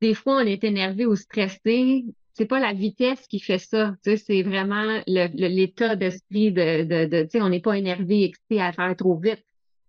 [0.00, 2.04] des fois, on est énervé ou stressé,
[2.34, 3.94] c'est pas la vitesse qui fait ça.
[4.02, 9.18] C'est vraiment l'état d'esprit de, de, de on n'est pas énervé, excité à faire trop
[9.18, 9.44] vite.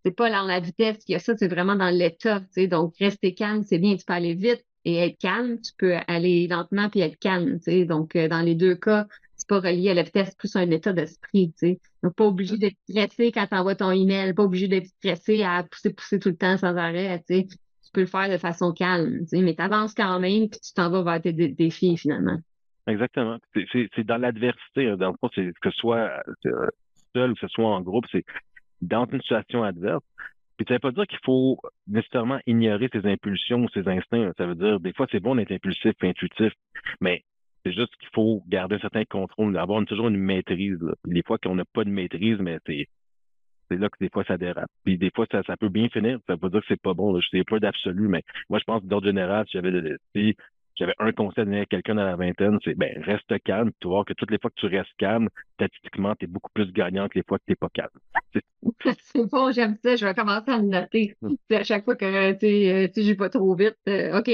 [0.06, 2.42] C'est pas dans la vitesse qu'il y a ça, c'est vraiment dans l'état.
[2.70, 6.48] Donc, rester calme, c'est bien, tu peux aller vite et être calme, tu peux aller
[6.48, 7.60] lentement puis être calme.
[7.88, 9.08] Donc, euh, dans les deux cas,
[9.48, 11.54] c'est pas relié à la vitesse, plus un état d'esprit.
[12.04, 15.64] Donc, pas obligé d'être stressé quand tu envoies ton email, pas obligé d'être stressé à
[15.64, 17.24] pousser, pousser tout le temps sans arrêt.
[17.28, 17.46] Tu
[17.94, 21.22] peux le faire de façon calme, mais tu avances quand même, tu t'en vas vers
[21.22, 22.40] tes défis finalement.
[22.88, 23.38] Exactement.
[23.72, 24.90] C'est dans l'adversité.
[24.90, 24.98] Hein.
[24.98, 26.12] Dans le fond, que ce soit
[26.46, 26.68] euh,
[27.16, 28.26] seul ou que ce soit en groupe, c'est
[28.82, 30.04] dans une situation adverse.
[30.58, 34.32] Puis ça veut pas dire qu'il faut nécessairement ignorer ses impulsions ou ses instincts.
[34.38, 36.54] Ça veut dire, des fois, c'est bon d'être impulsif et intuitif,
[37.02, 37.24] mais
[37.66, 40.80] c'est juste qu'il faut garder un certain contrôle, avoir toujours une maîtrise.
[40.82, 40.94] Là.
[41.04, 42.88] Puis des fois qu'on n'a pas de maîtrise, mais c'est
[43.70, 44.70] c'est là que des fois ça dérape.
[44.84, 46.20] Puis des fois, ça, ça peut bien finir.
[46.28, 47.12] Ça veut pas dire que c'est pas bon.
[47.12, 47.20] Là.
[47.22, 50.36] Je sais pas d'absolu, mais moi, je pense que d'ordre général, si j'avais si
[50.76, 53.72] j'avais un conseil à donner à quelqu'un dans la vingtaine, c'est ben reste calme.
[53.80, 56.72] Tu vois que toutes les fois que tu restes calme, statistiquement, tu es beaucoup plus
[56.72, 57.90] gagnant que les fois que tu n'es pas calme.
[59.00, 59.96] C'est bon, j'aime ça.
[59.96, 61.16] Je vais commencer à le noter.
[61.22, 61.36] Hmm.
[61.50, 64.30] À chaque fois que tu sais, euh, j'ai pas trop vite, euh, OK.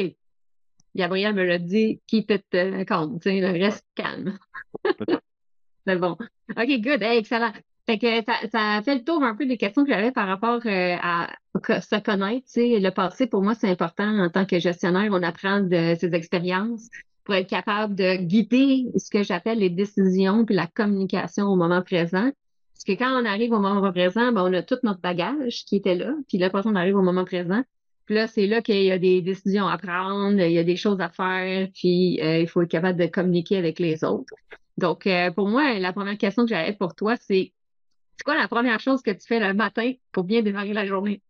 [0.96, 4.38] Gabriel me l'a dit, keep it uh, calm, reste calme.
[5.88, 6.18] c'est bon.
[6.58, 7.02] OK, good.
[7.02, 7.54] excellent.
[7.86, 10.62] Fait que ça, ça, fait le tour un peu des questions que j'avais par rapport
[10.66, 12.46] euh, à se connaître.
[12.46, 15.10] Tu sais, le passé, pour moi, c'est important en tant que gestionnaire.
[15.12, 16.90] On apprend de ses expériences
[17.24, 21.82] pour être capable de guider ce que j'appelle les décisions puis la communication au moment
[21.82, 22.32] présent.
[22.74, 25.76] Parce que quand on arrive au moment présent, ben, on a tout notre bagage qui
[25.76, 26.14] était là.
[26.28, 27.64] Puis là, après, on arrive au moment présent.
[28.12, 31.00] Là, c'est là qu'il y a des décisions à prendre, il y a des choses
[31.00, 34.34] à faire, puis euh, il faut être capable de communiquer avec les autres.
[34.78, 37.54] Donc, euh, pour moi, la première question que j'avais pour toi, c'est
[38.18, 41.22] c'est quoi la première chose que tu fais le matin pour bien démarrer la journée?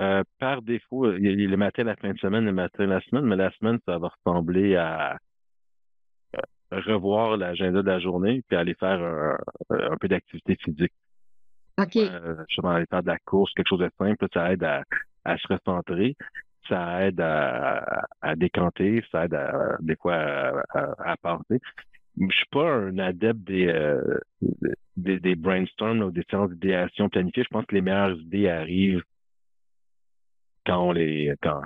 [0.00, 3.50] Euh, par défaut, le matin, la fin de semaine, le matin, la semaine, mais la
[3.58, 5.18] semaine, ça va ressembler à
[6.70, 9.00] revoir l'agenda de la journée puis aller faire
[9.68, 10.92] un, peu d'activité physique.
[11.78, 11.96] OK.
[11.96, 14.84] Euh, justement, aller faire de la course, quelque chose de simple, ça aide à,
[15.36, 16.16] se recentrer,
[16.68, 18.06] ça aide à,
[18.36, 19.36] décanter, ça aide
[19.80, 21.60] des fois à, à penser
[22.18, 24.18] je suis pas un adepte des, euh,
[24.96, 27.42] des, des, brainstorms ou des séances d'idéation planifiées.
[27.44, 29.02] Je pense que les meilleures idées arrivent
[30.66, 31.60] quand on les quand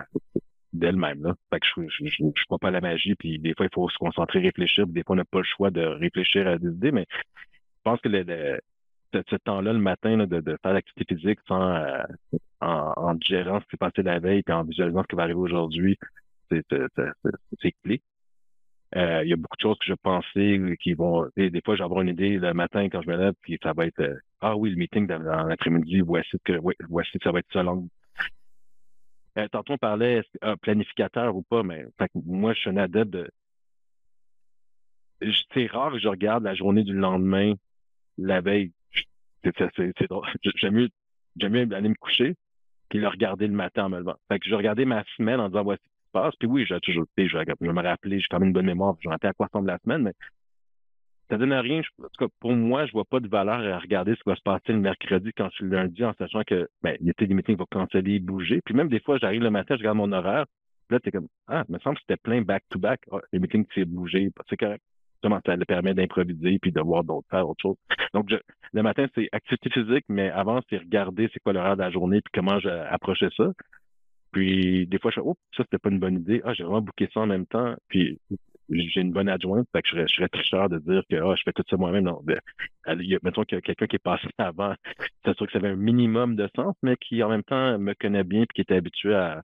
[0.73, 1.23] d'elles-mêmes.
[1.23, 1.35] Là.
[1.51, 3.75] Fait que je, je, je, je crois pas à la magie, puis des fois, il
[3.75, 6.59] faut se concentrer, réfléchir, puis des fois, on n'a pas le choix de réfléchir à
[6.59, 8.61] des idées, mais je pense que le,
[9.12, 12.03] ce, temps-là, le matin, de, de, faire l'activité physique sans euh,
[12.61, 15.23] en, en digérant ce qui s'est passé la veille, puis en visualisant ce qui va
[15.23, 15.99] arriver aujourd'hui,
[16.51, 18.03] c'est clé.
[18.97, 21.29] Euh, il y a beaucoup de choses que je pensais qui vont.
[21.37, 23.87] Des fois, j'ai avoir une idée le matin quand je me lève, puis ça va
[23.87, 26.55] être euh, Ah oui, le meeting dans, l'après-midi, voici que
[26.88, 27.88] voici ça va être ça long.
[29.37, 33.31] Euh, tantôt, on parlait un planificateur ou pas, mais moi, je suis un adepte de.
[35.53, 37.55] C'est rare que je regarde la journée du lendemain,
[38.16, 38.73] la veille.
[39.44, 40.88] J'aime mieux,
[41.48, 42.35] mieux aller me coucher,
[42.88, 44.16] puis le regarder le matin en me levant.
[44.29, 46.35] Fait que je regardais ma semaine en disant voici passe.
[46.37, 48.96] Puis oui, j'ai toujours, je, je vais me rappeler, j'ai quand même une bonne mémoire,
[49.01, 50.14] je me rappelle à quoi ressemble la semaine, mais
[51.31, 51.83] ça donne rien.
[52.03, 54.37] en tout cas, pour moi, je vois pas de valeur à regarder ce qui va
[54.37, 57.55] se passer le mercredi quand je suis lundi en sachant que ben, il des meetings
[57.55, 58.62] qui vont canceller, bouger.
[58.64, 60.46] Puis même des fois, j'arrive le matin, je regarde mon horaire.
[60.88, 63.01] Puis là, tu es comme Ah, il me semble que c'était plein back-to-back.
[63.12, 64.31] Ah, les meetings qui s'est bougé.
[64.48, 64.83] C'est correct.
[65.18, 67.76] Justement, ça le permet d'improviser puis de voir d'autres faire autre chose.
[68.14, 68.31] Donc,
[68.72, 72.20] le matin, c'est activité physique, mais avant, c'est regarder c'est quoi l'horaire de la journée
[72.20, 73.52] puis comment j'approchais ça.
[74.31, 76.40] Puis des fois, je fais, oh, ça, c'était pas une bonne idée.
[76.44, 77.74] Ah, j'ai vraiment booké ça en même temps.
[77.88, 78.20] Puis
[78.70, 79.66] j'ai une bonne adjointe.
[79.72, 81.64] Fait que je serais, je serais très cher de dire que ah, je fais tout
[81.68, 82.04] ça moi-même.
[82.04, 82.38] Non, ben,
[83.00, 84.74] il y a, mettons qu'il y a quelqu'un qui est passé avant,
[85.24, 87.94] c'est sûr que ça avait un minimum de sens, mais qui en même temps me
[87.94, 89.42] connaît bien et qui était habitué à,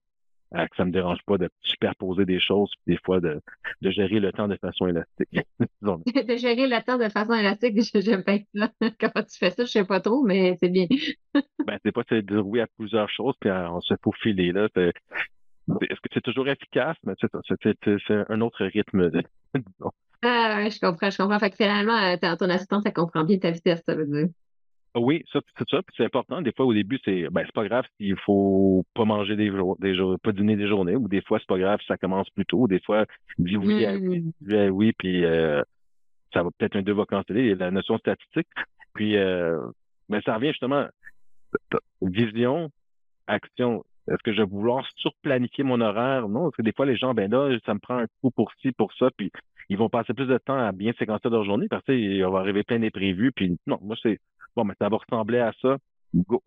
[0.54, 3.40] que ça me dérange pas de superposer des choses, des fois de,
[3.82, 5.28] de gérer le temps de façon élastique.
[5.82, 8.70] de gérer le temps de façon élastique, j'aime bien ça.
[9.00, 10.86] Comment tu fais ça, je sais pas trop, mais c'est bien.
[11.66, 14.68] ben, c'est pas de dire oui à plusieurs choses, puis on se faufiler, là.
[14.76, 16.96] Est-ce que c'est toujours efficace?
[17.04, 19.10] Mais c'est un autre rythme.
[20.22, 21.38] ah, je comprends, je comprends.
[21.38, 24.28] Fait que finalement, euh, ton assistante, elle comprend bien ta vitesse, ça veut dire.
[24.96, 25.80] Oui, ça, c'est ça.
[25.96, 26.40] c'est important.
[26.40, 29.76] Des fois, au début, c'est ben, c'est pas grave s'il faut pas manger des jours,
[29.80, 32.30] des jours, pas dîner des journées, ou des fois, c'est pas grave si ça commence
[32.30, 32.68] plus tôt.
[32.68, 33.04] Des fois,
[33.38, 35.62] dit oui, oui, oui, puis euh,
[36.32, 38.46] ça va peut-être un deux va canceller, la notion statistique.
[38.94, 39.58] Puis euh,
[40.08, 40.86] mais ça revient justement
[42.02, 42.70] vision,
[43.26, 43.84] action.
[44.08, 46.28] Est-ce que je vais vouloir surplanifier mon horaire?
[46.28, 48.52] Non, parce que des fois, les gens, ben là, ça me prend un coup pour
[48.60, 49.32] ci, pour ça, puis
[49.68, 52.62] ils vont passer plus de temps à bien séquencer leur journée parce qu'il va arriver
[52.62, 53.32] plein d'imprévus.
[53.32, 54.18] Puis non, moi, c'est
[54.56, 55.78] bon, mais ça va ressembler à ça.
[56.14, 56.42] Go.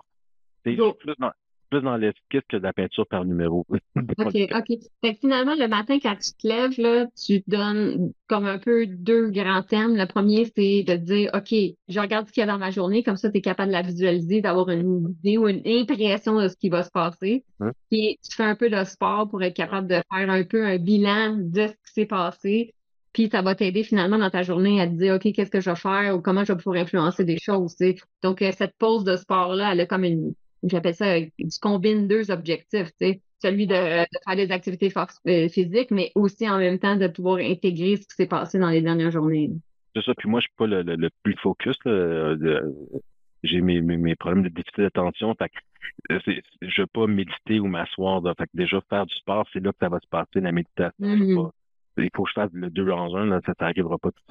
[0.64, 1.32] C'est plus dans,
[1.70, 3.66] plus dans l'esquisse que de la peinture par numéro.
[3.96, 4.78] OK, OK.
[5.02, 8.86] Fait que finalement, le matin, quand tu te lèves, là, tu donnes comme un peu
[8.88, 9.96] deux grands thèmes.
[9.96, 11.54] Le premier, c'est de dire, OK,
[11.88, 13.74] je regarde ce qu'il y a dans ma journée, comme ça, tu es capable de
[13.74, 17.44] la visualiser, d'avoir une idée ou une impression de ce qui va se passer.
[17.60, 17.72] Hein?
[17.90, 20.78] Puis tu fais un peu de sport pour être capable de faire un peu un
[20.78, 22.74] bilan de ce qui s'est passé.
[23.18, 25.72] Puis ça va t'aider finalement dans ta journée à te dire, OK, qu'est-ce que je
[25.72, 27.76] vais faire ou comment je vais pouvoir influencer des choses.
[28.22, 32.30] Donc, euh, cette pause de sport-là, elle a comme une, j'appelle ça, tu combines deux
[32.30, 32.92] objectifs.
[33.00, 33.22] sais.
[33.40, 37.96] celui de, faire des activités euh, physiques, mais aussi en même temps de pouvoir intégrer
[37.96, 39.50] ce qui s'est passé dans les dernières journées.
[39.96, 40.14] C'est ça.
[40.16, 41.76] Puis moi, je suis pas le, plus focus.
[43.42, 45.34] j'ai mes, mes, problèmes de déficit d'attention.
[45.40, 45.50] Fait
[46.12, 46.20] euh,
[46.62, 48.22] je veux pas méditer ou m'asseoir.
[48.38, 50.94] Fait que déjà, faire du sport, c'est là que ça va se passer, la méditation.
[51.00, 51.50] Mm-hmm.
[51.98, 54.22] Il faut que je fasse le deux en un, là, ça n'arrivera pas tout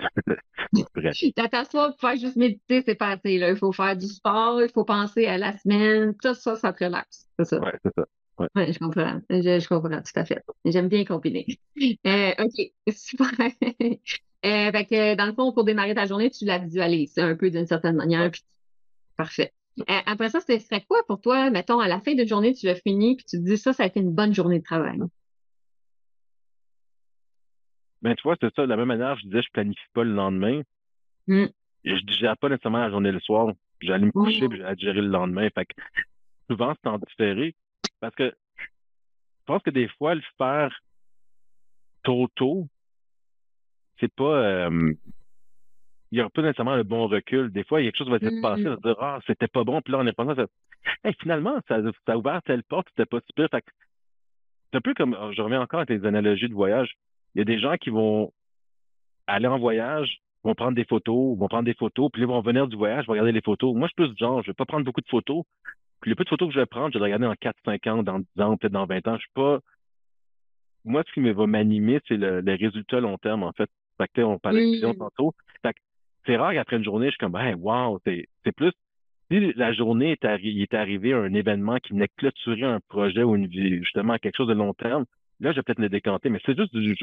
[0.72, 1.34] de suite.
[1.50, 3.38] T'asseoir pour faire juste méditer, c'est pas assez.
[3.38, 3.50] Là.
[3.50, 6.14] Il faut faire du sport, il faut penser à la semaine.
[6.22, 7.28] Tout ça, ça te relaxe.
[7.38, 7.60] C'est ça.
[7.60, 8.04] Ouais, c'est ça.
[8.38, 9.20] Oui, ouais, je comprends.
[9.30, 10.42] Je, comprends tout à fait.
[10.64, 11.46] J'aime bien combiner.
[12.06, 13.30] Euh, OK, super.
[13.40, 17.50] euh, fait que, dans le fond, pour démarrer ta journée, tu la visualises un peu
[17.50, 18.30] d'une certaine manière.
[18.30, 18.42] Puis...
[19.16, 19.52] Parfait.
[19.80, 22.66] Euh, après ça, ce serait quoi pour toi, mettons, à la fin de journée, tu
[22.66, 24.98] l'as fini, puis tu te dis ça, ça a été une bonne journée de travail?
[28.03, 28.62] Ben, tu vois, c'est ça.
[28.62, 30.62] De la même manière, je disais, je planifie pas le lendemain.
[31.26, 31.47] Mm.
[31.84, 33.53] Je ne digère pas nécessairement la journée le soir.
[33.80, 35.49] J'allais me coucher, puis j'allais gérer le lendemain.
[35.55, 35.74] Fait que
[36.51, 37.55] souvent, c'est en différé.
[38.01, 40.76] Parce que je pense que des fois, le faire
[42.03, 42.66] tôt tôt,
[44.01, 44.24] c'est pas.
[44.24, 44.92] Euh,
[46.12, 47.51] il n'y a pas nécessairement le bon recul.
[47.51, 49.18] Des fois, il y a quelque chose qui va se passer, on va dire Ah,
[49.26, 50.34] c'était pas bon, puis là, on est pensant,
[51.05, 53.49] hey, finalement, ça, ça a ouvert telle porte, c'était pas super.
[53.53, 56.97] c'est un peu comme, je reviens encore avec les analogies de voyage.
[57.37, 58.32] Il y a des gens qui vont
[59.26, 62.66] aller en voyage, vont prendre des photos, vont prendre des photos, puis ils vont venir
[62.66, 63.74] du voyage, vont regarder les photos.
[63.74, 65.45] Moi, je suis plus genre, je vais pas prendre beaucoup de photos,
[66.01, 67.55] puis le peu de photos que je vais prendre, je vais les regarder dans 4,
[67.66, 69.16] 5 ans, dans 10 ans, peut-être dans 20 ans.
[69.16, 69.59] Je suis pas.
[70.87, 73.68] Moi, ce qui me va m'animer, c'est le, les résultats long terme, en fait.
[73.99, 75.34] Fait que, on parlait de vision tantôt.
[75.61, 75.78] Fait que
[76.24, 78.72] c'est rare qu'après une journée, je suis comme, ben, wow, c'est, c'est plus.
[79.30, 83.37] Si la journée est, est arrivé à un événement qui venait clôturer un projet ou
[83.37, 85.05] une vie, justement, quelque chose de long terme,
[85.41, 86.30] là, je vais peut-être me décanter.
[86.30, 86.97] Mais c'est juste du,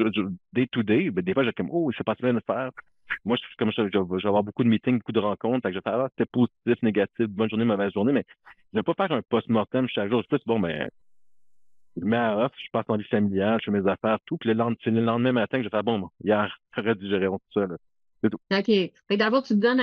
[0.52, 1.10] day-to-day.
[1.10, 2.70] Ben, des fois, j'ai comme, oh, il s'est passé bien de faire.
[3.24, 5.68] Moi, je suis comme ça, je, vais avoir beaucoup de meetings, beaucoup de rencontres.
[5.68, 8.24] je vais faire, ah, c'était positif, négatif, bonne journée, mauvaise journée, mais
[8.72, 10.22] je ne vais pas faire un post-mortem chaque jour.
[10.30, 10.90] Je bon, mais ben,
[11.96, 14.36] je mets à off, je passe en vie familiale, je fais mes affaires, tout.
[14.36, 17.08] Puis le lendemain, c'est le lendemain matin que je vais faire, bon, hier, j'aurais dû
[17.08, 17.66] gérer tout ça.
[18.22, 18.38] C'est tout.
[18.50, 19.18] OK.
[19.18, 19.82] d'abord, tu te donnes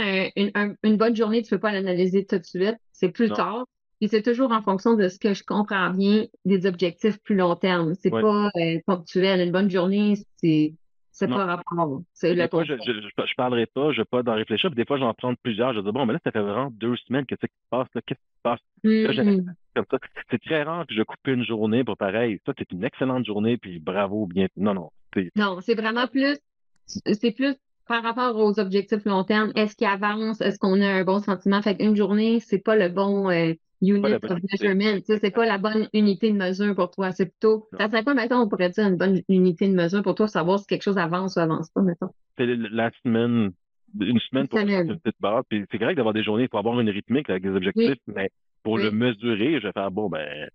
[0.83, 2.77] une bonne journée, tu ne peux pas l'analyser tout de suite.
[2.91, 3.65] C'est plus tard.
[4.01, 7.55] Puis c'est toujours en fonction de ce que je comprends bien des objectifs plus long
[7.55, 7.93] terme.
[7.93, 9.41] C'est pas euh, ponctuel.
[9.41, 10.73] Une bonne journée, c'est
[11.11, 12.01] c'est pas rapport.
[12.11, 14.71] C'est le fois, je, je, je, parlerai pas, je vais pas d'en réfléchir.
[14.71, 15.73] Puis des fois, je vais en prendre plusieurs.
[15.73, 17.87] Je dire, bon, mais là, ça fait vraiment deux semaines que ce qui se passe,
[17.93, 18.01] là.
[18.07, 18.59] Qu'est-ce qui se passe?
[19.75, 19.99] Comme ça.
[20.31, 22.39] C'est très rare que je coupe une journée pour pareil.
[22.47, 24.47] Ça, c'est une excellente journée, puis bravo, bien.
[24.57, 24.89] Non, non.
[25.35, 26.39] Non, c'est vraiment plus,
[26.87, 27.55] c'est plus
[27.87, 29.51] par rapport aux objectifs long terme.
[29.53, 30.41] Est-ce qu'il avance?
[30.41, 31.61] Est-ce qu'on a un bon sentiment?
[31.61, 34.21] Fait qu'une journée, c'est pas le bon, euh, unit of
[34.51, 34.99] measurement.
[34.99, 37.11] Tu sais, c'est pas la bonne unité de mesure pour toi.
[37.11, 40.15] C'est plutôt, ça serait quoi, mettons, on pourrait dire une bonne unité de mesure pour
[40.15, 42.09] toi, savoir si quelque chose avance ou avance pas, mettons?
[42.37, 43.51] C'est la semaine,
[43.99, 45.43] une semaine pour une petite base.
[45.49, 48.29] Puis c'est correct d'avoir des journées pour avoir une rythmique avec des objectifs, mais
[48.63, 50.49] pour le mesurer, je vais faire, bon, ben,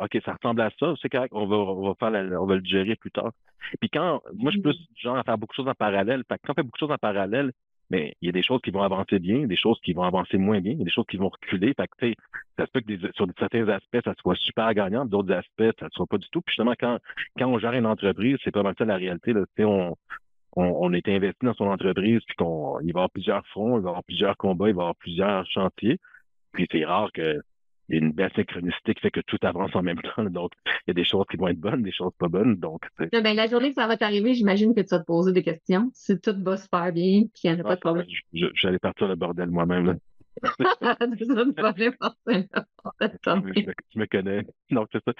[0.00, 2.64] OK, ça ressemble à ça, c'est correct, on va, on va faire on va le
[2.64, 3.32] gérer plus tard.
[3.80, 6.22] Puis quand, moi, je suis plus genre à faire beaucoup de choses en parallèle.
[6.28, 7.50] Fait que quand on fait beaucoup de choses en parallèle,
[7.90, 10.38] mais il y a des choses qui vont avancer bien, des choses qui vont avancer
[10.38, 11.74] moins bien, des choses qui vont reculer.
[11.74, 12.14] Fait que,
[12.58, 15.90] ça se peut que sur certains aspects, ça soit super gagnant, d'autres aspects, ça ne
[15.90, 16.40] soit pas du tout.
[16.40, 16.98] Puis justement, quand,
[17.38, 19.32] quand on gère une entreprise, c'est pas mal ça la réalité.
[19.32, 19.44] Là.
[19.58, 19.96] On,
[20.56, 23.78] on, on est investi dans son entreprise, puis qu'on il va y avoir plusieurs fronts,
[23.78, 25.98] il va y avoir plusieurs combats, il va y avoir plusieurs chantiers.
[26.52, 27.42] Puis c'est rare que
[27.88, 30.24] il y a une belle synchronicité qui fait que tout avance en même temps.
[30.24, 32.56] Donc, il y a des choses qui vont être bonnes, des choses pas bonnes.
[32.56, 35.42] Donc, ben, la journée que ça va t'arriver, j'imagine que tu vas te poser des
[35.42, 35.90] questions.
[35.92, 38.06] Si tout va super bien, puis il n'y en a pas de problème.
[38.54, 39.98] J'allais partir le bordel moi-même.
[43.94, 44.46] je me connais.
[44.70, 45.12] Donc, c'est ça.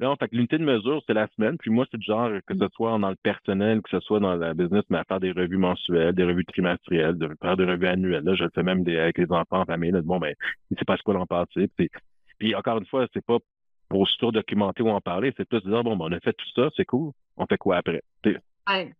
[0.00, 1.58] Non, fait l'unité de mesure, c'est la semaine.
[1.58, 4.36] Puis moi, c'est du genre que ce soit dans le personnel, que ce soit dans
[4.36, 7.88] la business, mais à faire des revues mensuelles, des revues trimestrielles, de faire des revues
[7.88, 8.22] annuelles.
[8.22, 9.90] Là, je le fais même des, avec les enfants en famille.
[9.90, 10.34] Là, bon, ben,
[10.70, 11.68] il sait pas ce quoi l'an passé.
[11.76, 11.90] Puis,
[12.38, 13.38] puis encore une fois, c'est pas
[13.88, 16.34] pour se documenter ou en parler, c'est plus de dire, bon, ben, on a fait
[16.34, 17.12] tout ça, c'est cool.
[17.36, 18.02] On fait quoi après?
[18.24, 18.94] Ouais.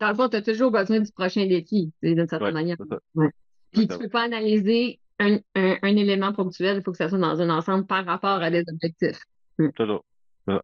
[0.00, 2.76] Dans le fond, tu as toujours besoin du prochain défi, d'une certaine manière.
[3.14, 3.30] Ouais.
[3.72, 7.18] Puis tu peux pas analyser un, un, un élément ponctuel, il faut que ça soit
[7.18, 9.22] dans un ensemble par rapport à des objectifs.
[9.58, 9.68] Mm.
[9.72, 10.04] Toujours.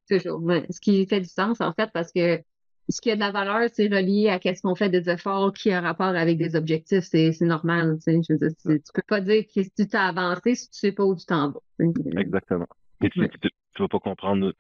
[0.09, 0.43] Toujours.
[0.70, 2.41] Ce qui fait du sens, en fait, parce que
[2.89, 5.70] ce qui a de la valeur, c'est relié à qu'est-ce qu'on fait des efforts qui
[5.72, 7.05] a rapport avec des objectifs.
[7.05, 7.99] C'est normal.
[8.05, 8.36] Tu tu,
[8.95, 11.61] peux pas dire que tu t'as avancé si tu sais pas où tu t'en vas.
[12.16, 12.66] Exactement.
[13.03, 13.51] Et tu, tu,
[13.82, 14.53] vas pas comprendre,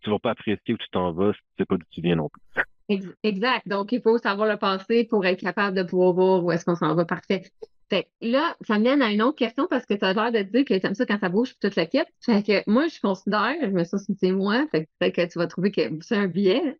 [0.00, 2.16] tu vas pas apprécier où tu t'en vas si tu sais pas d'où tu viens
[2.16, 2.62] non plus.
[3.22, 3.66] Exact.
[3.66, 6.76] Donc, il faut savoir le passé pour être capable de pouvoir voir où est-ce qu'on
[6.76, 7.04] s'en va.
[7.04, 7.44] Parfait.
[7.92, 10.64] Fait là, ça mène à une autre question parce que tu as l'air de dire
[10.64, 12.08] que tu aimes ça quand ça bouge toute la quête.
[12.24, 15.70] Fait que moi, je considère, je me suis c'est moi, fait que tu vas trouver
[15.72, 16.78] que c'est un biais,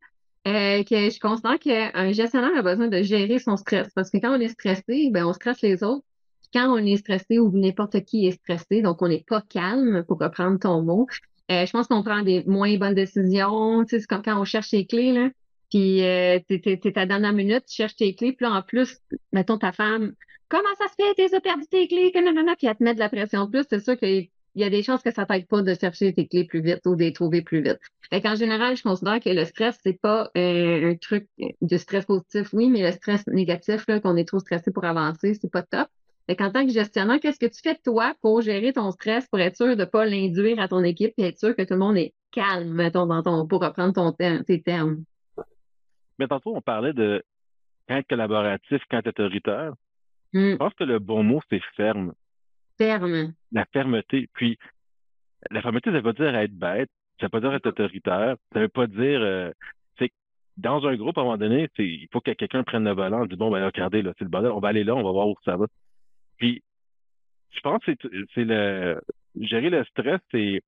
[0.49, 3.91] euh, que je considère qu'un gestionnaire a besoin de gérer son stress.
[3.95, 6.07] Parce que quand on est stressé, ben, on stresse les autres.
[6.55, 10.19] Quand on est stressé ou n'importe qui est stressé, donc on n'est pas calme, pour
[10.19, 11.09] reprendre ton mot,
[11.51, 13.85] je pense qu'on prend des moins bonnes décisions.
[13.87, 15.29] C'est comme quand on cherche les clés, là.
[15.73, 18.99] Puis euh, t'es, à dernière minute, tu cherches tes clés, puis là, en plus,
[19.33, 20.13] mettons ta femme,
[20.51, 22.23] comment ça se fait, t'es perdu tes clés, puis
[22.67, 25.03] elle te met de la pression en plus, c'est sûr qu'il y a des chances
[25.03, 27.63] que ça t'aide pas de chercher tes clés plus vite ou de les trouver plus
[27.63, 27.79] vite.
[28.11, 32.05] Fait qu'en général, je considère que le stress, c'est pas euh, un truc de stress
[32.05, 35.63] positif, oui, mais le stress négatif, là, qu'on est trop stressé pour avancer, c'est pas
[35.63, 35.89] top.
[36.27, 39.41] Fait qu'en tant que gestionnaire, qu'est-ce que tu fais toi pour gérer ton stress, pour
[39.41, 41.97] être sûr de pas l'induire à ton équipe et être sûr que tout le monde
[41.97, 45.03] est calme, mettons, dans ton, pour reprendre ton tes termes?
[46.19, 47.23] Mais tantôt, on parlait de
[47.89, 49.73] quand être collaboratif, quand être autoritaire.
[50.33, 50.53] Hmm.
[50.53, 52.13] Je pense que le bon mot, c'est ferme.
[52.79, 53.35] Ferme.
[53.51, 54.29] La fermeté.
[54.33, 54.59] Puis,
[55.51, 56.91] la fermeté, ça veut pas dire être bête,
[57.21, 59.21] ça veut pas dire être autoritaire, ça veut pas dire.
[59.21, 59.51] Euh,
[59.99, 60.11] c'est
[60.57, 63.37] dans un groupe, à un moment donné, il faut que quelqu'un prenne le volant, dit
[63.37, 65.37] bon, ben regardez, là, c'est le bordel, on va aller là, on va voir où
[65.45, 65.67] ça va.
[66.39, 66.63] Puis,
[67.51, 67.93] je pense que
[68.35, 69.01] c'est le.
[69.41, 70.63] Gérer le stress, c'est.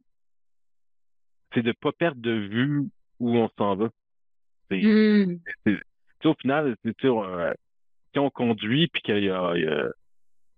[1.52, 2.88] C'est de pas perdre de vue
[3.20, 3.90] où on s'en va.
[4.82, 5.38] Hmm.
[6.24, 7.54] au final, euh,
[8.12, 9.54] si on conduit puis qu'il y a,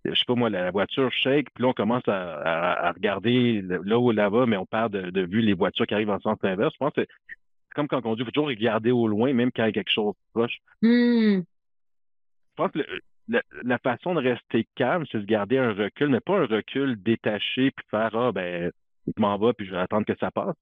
[0.04, 4.10] je sais pas moi, la voiture shake, puis là, on commence à, regarder là où
[4.12, 6.72] là va, mais on perd de, vue les voitures qui arrivent en sens inverse.
[6.74, 9.50] Je pense que c'est comme quand on conduit, il faut toujours regarder au loin, même
[9.52, 10.58] quand il y a quelque chose proche.
[10.82, 11.40] Hmm.
[11.40, 12.80] Je pense que
[13.28, 17.70] la, façon de rester calme, c'est de garder un recul, mais pas un recul détaché,
[17.70, 18.70] puis faire Ah, ben,
[19.06, 20.54] je m'en va, puis je vais attendre que ça passe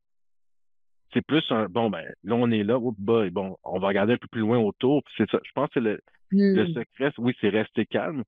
[1.15, 4.27] c'est plus un bon ben là on est là, bon, on va regarder un peu
[4.27, 5.39] plus loin autour, c'est ça.
[5.45, 6.01] Je pense que le,
[6.31, 6.75] le hmm.
[6.75, 8.25] secret, oui, c'est rester calme.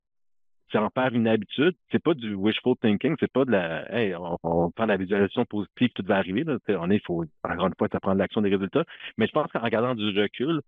[0.73, 1.75] C'est en faire une habitude.
[1.93, 5.45] C'est pas du wishful thinking, c'est pas de la hey, on, on prend la visualisation
[5.45, 6.43] positive, tout va arriver.
[6.43, 6.59] Là.
[6.81, 8.85] On est, il faut encore une fois, ça prend de l'action des résultats.
[9.17, 10.61] Mais je pense qu'en regardant du recul,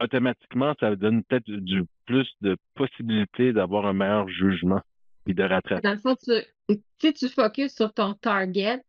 [0.00, 4.80] automatiquement, ça donne peut-être du plus de possibilités d'avoir un meilleur jugement
[5.26, 5.82] et de rattraper.
[5.82, 8.80] Dans le fond, tu, si tu focuses sur ton target,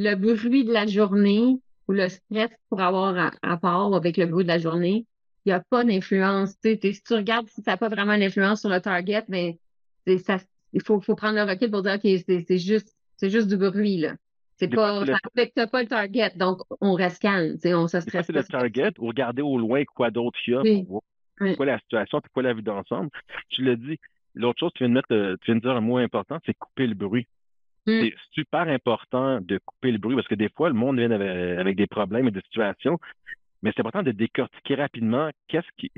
[0.00, 4.48] le bruit de la journée ou le stress pour avoir rapport avec le bruit de
[4.48, 5.04] la journée,
[5.44, 6.54] il n'y a pas d'influence.
[6.64, 9.58] Si tu regardes si ça n'a pas vraiment d'influence sur le target, mais
[10.18, 10.38] ça,
[10.72, 13.98] il faut, faut prendre le recul pour dire que c'est juste, juste du bruit.
[13.98, 14.14] Là.
[14.56, 18.32] C'est pas, ça n'affecte pas le target, donc on reste calme, on se stresse pas.
[18.32, 21.56] le target ou regarder au loin quoi d'autre il y a, oui.
[21.56, 23.10] quoi la situation, c'est quoi la vie d'ensemble.
[23.48, 23.98] Tu l'as dit,
[24.34, 26.86] l'autre chose, tu viens de mettre, tu viens de dire un mot important, c'est couper
[26.86, 27.26] le bruit.
[27.86, 28.00] Mm.
[28.02, 31.76] C'est super important de couper le bruit parce que des fois, le monde vient avec,
[31.76, 32.98] des problèmes et des situations,
[33.62, 35.90] mais c'est important de décortiquer rapidement qu'est-ce qui.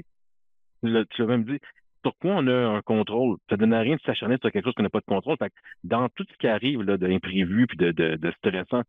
[0.83, 1.59] Tu l'as même dit,
[2.05, 3.37] sur quoi on a un contrôle?
[3.49, 5.37] Ça ne donne à rien de s'acharner sur quelque chose qu'on n'a pas de contrôle.
[5.85, 8.83] dans tout ce qui arrive puis de, de, de stressant,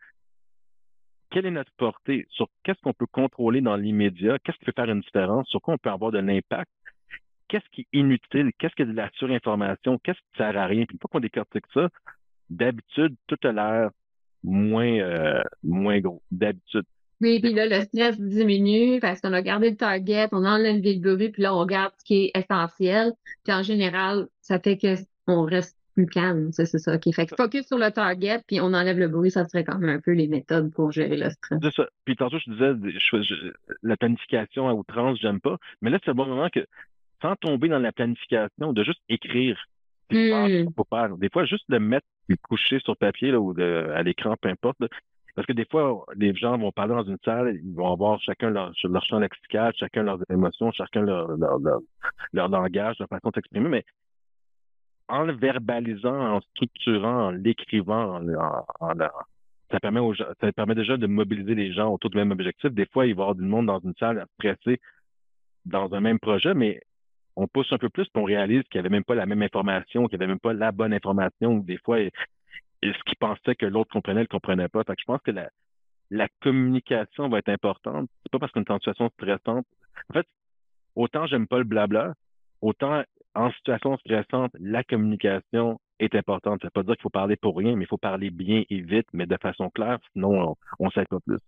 [1.30, 2.26] quelle est notre portée?
[2.30, 5.74] Sur qu'est-ce qu'on peut contrôler dans l'immédiat, qu'est-ce qui peut faire une différence, sur quoi
[5.76, 6.72] on peut avoir de l'impact,
[7.48, 10.66] qu'est-ce qui est inutile, qu'est-ce qui est de la surinformation, qu'est-ce qui ne sert à
[10.66, 10.86] rien?
[10.86, 11.90] Puis une fois qu'on décortique ça,
[12.50, 13.90] d'habitude, tout a l'air
[14.44, 16.22] moins, euh, moins gros.
[16.32, 16.86] D'habitude.
[17.22, 21.00] Oui, puis là, le stress diminue parce qu'on a gardé le target, on enlève le
[21.00, 23.14] bruit, puis là, on garde ce qui est essentiel.
[23.46, 24.78] Puis en général, ça fait
[25.26, 26.52] qu'on reste plus calme.
[26.52, 26.98] C'est ça.
[26.98, 29.78] qui Fait que focus sur le target, puis on enlève le bruit, ça serait quand
[29.78, 31.60] même un peu les méthodes pour gérer le stress.
[31.62, 31.88] C'est ça.
[32.04, 32.74] Puis tantôt, je disais,
[33.84, 35.58] la planification à outrance, j'aime pas.
[35.82, 36.66] Mais là, c'est le bon moment que,
[37.22, 39.58] sans tomber dans la planification, de juste écrire
[40.14, 41.18] Hmm.
[41.18, 42.06] Des fois, juste le mettre
[42.44, 44.78] coucher sur papier là, ou à l'écran, peu importe.
[45.36, 48.52] Parce que des fois, les gens vont parler dans une salle, ils vont avoir chacun
[48.52, 51.58] leur, leur champ lexical, chacun leurs émotions, chacun leur, leur,
[52.34, 53.70] leur, langage, leur façon de s'exprimer.
[53.70, 53.86] Mais
[55.08, 58.22] en le verbalisant, en structurant, en l'écrivant,
[59.72, 62.72] ça permet aux ça permet déjà de mobiliser les gens autour du même objectif.
[62.72, 64.80] Des fois, il va y avoir du monde dans une salle stressé
[65.66, 66.80] dans un même projet, mais
[67.36, 69.42] on pousse un peu plus, puis on réalise qu'il n'y avait même pas la même
[69.42, 71.98] information, qu'il n'y avait même pas la bonne information, des fois,
[72.84, 74.84] ce qu'il pensait que l'autre comprenait, ne le comprenait pas.
[74.84, 78.10] Fait que je pense que la, communication va être importante.
[78.24, 79.66] C'est pas parce qu'on est en situation stressante.
[80.10, 80.28] En fait,
[80.96, 82.14] autant j'aime pas le blabla,
[82.62, 83.04] autant
[83.36, 86.62] en situation stressante, la communication est importante.
[86.62, 88.82] Ça veut pas dire qu'il faut parler pour rien, mais il faut parler bien et
[88.82, 91.40] vite, mais de façon claire, sinon on ne sait pas plus.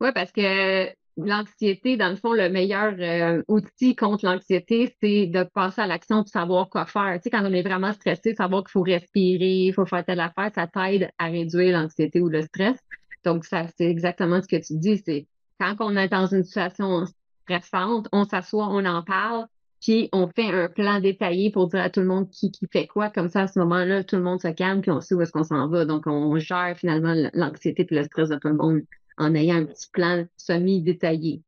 [0.00, 5.44] Oui, parce que l'anxiété, dans le fond, le meilleur euh, outil contre l'anxiété, c'est de
[5.44, 7.14] passer à l'action de savoir quoi faire.
[7.16, 10.20] Tu sais, quand on est vraiment stressé, savoir qu'il faut respirer, il faut faire telle
[10.20, 12.76] affaire, ça t'aide à réduire l'anxiété ou le stress.
[13.24, 14.98] Donc, ça, c'est exactement ce que tu dis.
[14.98, 15.26] C'est
[15.58, 17.04] quand on est dans une situation
[17.44, 19.46] stressante, on s'assoit, on en parle,
[19.80, 22.86] puis on fait un plan détaillé pour dire à tout le monde qui, qui fait
[22.86, 23.08] quoi.
[23.10, 25.32] Comme ça, à ce moment-là, tout le monde se calme, puis on sait où est-ce
[25.32, 25.84] qu'on s'en va.
[25.86, 28.82] Donc, on gère finalement l'anxiété et le stress de tout le monde
[29.18, 31.42] en ayant un petit plan semi-détaillé.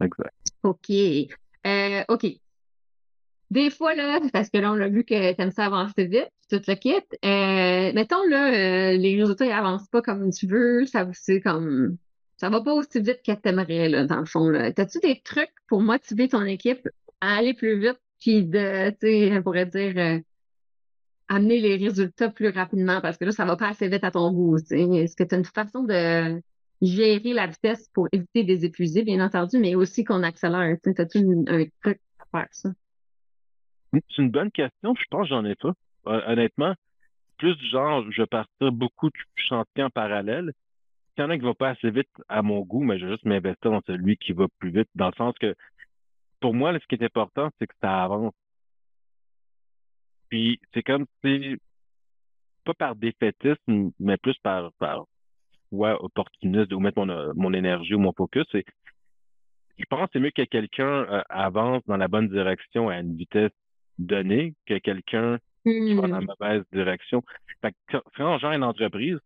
[0.00, 0.34] Exact.
[0.62, 0.90] OK.
[1.64, 2.26] Euh, OK.
[3.50, 6.60] des fois, là, parce que là, on a vu que t'aimes ça avancer vite, tout
[6.66, 6.94] le kit.
[7.24, 11.96] Euh, mettons, là, euh, les résultats, ils avancent pas comme tu veux, ça, c'est comme,
[12.36, 14.72] ça va pas aussi vite que t'aimerais, là, dans le fond, là.
[14.72, 16.88] T'as-tu des trucs pour motiver ton équipe
[17.20, 20.22] à aller plus vite, puis de, tu sais, on pourrait dire,
[21.34, 24.30] amener les résultats plus rapidement, parce que là, ça va pas assez vite à ton
[24.32, 26.40] goût, Est-ce que tu as une façon de
[26.82, 30.76] gérer la vitesse pour éviter des épuisés, bien entendu, mais aussi qu'on accélère?
[30.82, 32.70] T'as-tu un truc pour faire ça?
[33.92, 34.94] C'est une bonne question.
[34.94, 35.74] Je pense que j'en ai pas.
[36.04, 36.74] Honnêtement,
[37.38, 40.52] plus du genre, je vais partir beaucoup de chantiers en parallèle.
[41.14, 43.06] S'il y en a qui ne va pas assez vite à mon goût, mais je
[43.06, 45.54] vais juste m'investir dans celui qui va plus vite, dans le sens que
[46.40, 48.32] pour moi, ce qui est important, c'est que ça avance.
[50.32, 51.58] Puis c'est comme si,
[52.64, 55.04] pas par défaitisme, mais plus par, par
[55.72, 58.64] ouais, opportuniste, ou mettre mon, mon énergie ou mon focus, c'est
[59.76, 63.14] je pense que c'est mieux que quelqu'un euh, avance dans la bonne direction à une
[63.14, 63.52] vitesse
[63.98, 66.28] donné que quelqu'un qui va dans la hmm.
[66.40, 67.22] mauvaise direction.
[67.60, 69.18] Fait que, quand j'ai une entreprise,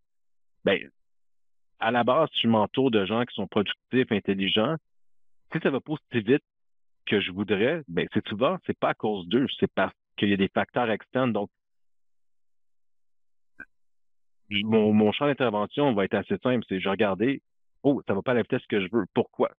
[0.64, 0.90] ben,
[1.78, 4.74] à la base, je m'entoure de gens qui sont productifs, intelligents.
[5.52, 6.42] Si ça va pas aussi vite
[7.06, 10.32] que je voudrais, ben, c'est souvent, c'est pas à cause d'eux, c'est parce qu'il y
[10.32, 11.32] a des facteurs externes.
[11.32, 11.50] Donc,
[14.50, 16.64] mon, champ d'intervention va être assez simple.
[16.68, 17.42] C'est je regarder,
[17.82, 19.04] oh, ça va pas à la vitesse que je veux.
[19.14, 19.50] Pourquoi?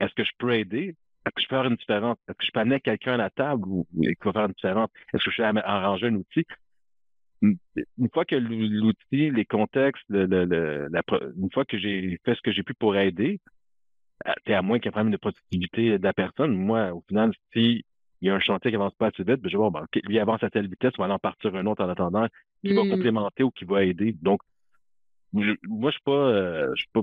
[0.00, 0.94] Est-ce que je peux aider?
[1.24, 2.18] Est-ce que je peux faire une différence?
[2.28, 4.90] Est-ce que je peux amener quelqu'un à la table ou, qui va faire une différence?
[5.12, 6.46] Est-ce que je peux arranger un outil?
[7.42, 12.74] Une fois que l'outil, les contextes, une fois que j'ai fait ce que j'ai pu
[12.74, 13.40] pour aider,
[14.46, 16.56] c'est à moins qu'il y ait un problème de productivité de la personne.
[16.56, 17.84] Moi, au final, si
[18.20, 19.86] il y a un chantier qui avance pas assez vite, ben, je vais voir, ben,
[20.04, 22.26] lui avance à telle vitesse, on va en partir un autre en attendant,
[22.64, 22.90] qui va hmm.
[22.90, 24.16] complémenter ou qui va aider.
[24.22, 24.40] Donc,
[25.32, 27.02] moi, je suis pas, euh, je suis pas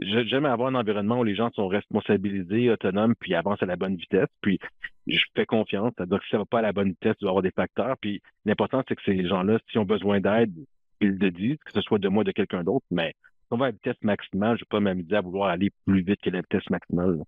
[0.00, 3.96] J'aime avoir un environnement où les gens sont responsabilisés, autonomes, puis avancent à la bonne
[3.96, 4.28] vitesse.
[4.40, 4.60] Puis
[5.08, 5.92] je fais confiance.
[5.96, 7.50] C'est-à-dire que si ça va pas à la bonne vitesse, il doit y avoir des
[7.50, 7.96] facteurs.
[8.00, 10.54] Puis l'important, c'est que ces gens-là, s'ils ont besoin d'aide,
[11.00, 12.86] ils le disent, que ce soit de moi ou de quelqu'un d'autre.
[12.92, 15.48] Mais si on va à la vitesse maximale, je ne vais pas m'amuser à vouloir
[15.48, 17.18] aller plus vite que la vitesse maximale.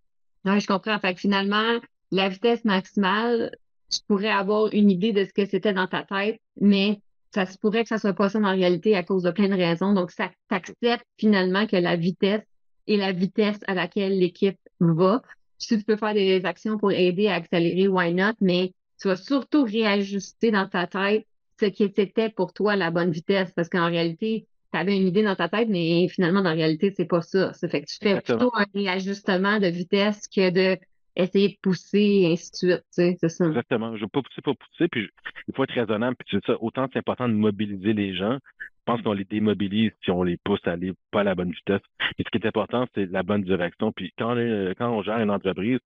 [0.45, 0.99] Oui, je comprends.
[1.01, 1.81] Fait que finalement,
[2.11, 3.57] la vitesse maximale,
[3.91, 7.01] tu pourrais avoir une idée de ce que c'était dans ta tête, mais
[7.33, 9.55] ça se pourrait que ça soit pas ça en réalité à cause de plein de
[9.55, 9.93] raisons.
[9.93, 12.43] Donc, ça t'accepte finalement que la vitesse
[12.87, 15.23] et la vitesse à laquelle l'équipe va.
[15.59, 18.33] Si tu peux faire des actions pour aider à accélérer, why not?
[18.41, 21.27] Mais tu vas surtout réajuster dans ta tête
[21.61, 23.53] ce qui était pour toi la bonne vitesse.
[23.55, 26.93] Parce qu'en réalité, tu avais une idée dans ta tête, mais finalement, dans la réalité,
[26.97, 27.53] c'est pas ça.
[27.53, 30.81] Ça fait que tu fais plutôt un réajustement de vitesse que de
[31.17, 32.85] essayer de pousser, et ainsi de suite.
[32.91, 33.47] c'est ça.
[33.47, 33.91] Exactement.
[33.93, 35.09] Je ne veux pas pousser pour pousser, puis
[35.49, 36.17] il faut être raisonnable.
[36.19, 38.39] Puis c'est ça, autant c'est important de mobiliser les gens.
[38.81, 41.53] Je pense qu'on les démobilise si on les pousse à aller pas à la bonne
[41.53, 41.83] vitesse.
[42.19, 43.93] Et ce qui est important, c'est la bonne direction.
[43.93, 44.35] Puis quand,
[44.79, 45.81] quand on gère une entreprise,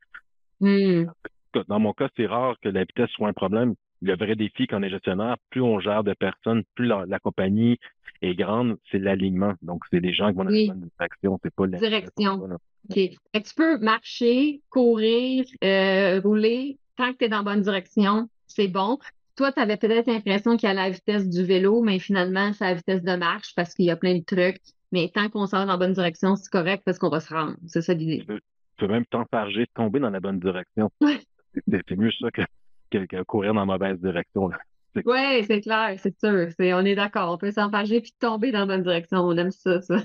[0.61, 1.05] hmm.
[1.69, 3.75] dans mon cas, c'est rare que la vitesse soit un problème.
[4.01, 7.79] Le vrai défi quand on est gestionnaire, plus on gère de personnes, plus la, compagnie
[8.23, 9.55] est grande, c'est l'alignement.
[9.63, 12.59] Donc, c'est les gens qui vont dans la bonne direction, c'est pas la direction.
[12.91, 12.95] OK.
[12.97, 18.69] tu peux marcher, courir, euh, rouler, tant que tu es dans la bonne direction, c'est
[18.69, 18.99] bon.
[19.37, 22.65] Toi, tu avais peut-être l'impression qu'il y a la vitesse du vélo, mais finalement, c'est
[22.65, 24.61] la vitesse de marche parce qu'il y a plein de trucs.
[24.93, 27.57] Mais tant qu'on sort dans la bonne direction, c'est correct parce qu'on va se rendre.
[27.67, 28.25] C'est ça l'idée.
[28.29, 28.41] Tu
[28.77, 30.91] peux, même t'enfarger, tomber dans la bonne direction.
[31.69, 34.51] C'est mieux ça que, courir dans la mauvaise direction.
[35.05, 36.49] Oui, c'est clair, c'est sûr.
[36.59, 37.33] on est d'accord.
[37.33, 39.19] On peut s'enfarger puis tomber dans la bonne direction.
[39.19, 39.97] On aime ça, ça.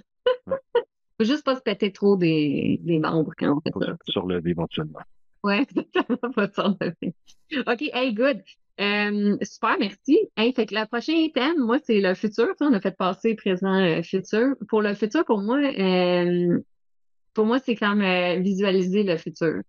[1.19, 3.97] Faut juste pas se péter trop des, des membres quand on fait ça.
[4.07, 4.99] Surlever éventuellement.
[5.43, 7.13] Ouais, exactement, pas surlever.
[7.67, 8.41] OK, hey, good.
[8.79, 10.17] Euh, super, merci.
[10.37, 12.47] Hey, fait que le prochain thème, moi, c'est le futur.
[12.61, 14.55] On a fait passer présent, euh, futur.
[14.69, 16.59] Pour le futur, pour moi, euh,
[17.33, 19.61] pour moi, c'est quand même visualiser le futur.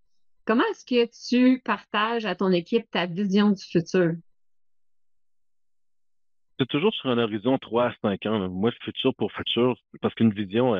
[0.44, 4.12] Comment est-ce que tu partages à ton équipe ta vision du futur?
[6.58, 8.48] C'est toujours sur un horizon 3 à 5 ans.
[8.48, 10.74] Moi, futur pour futur, parce qu'une vision,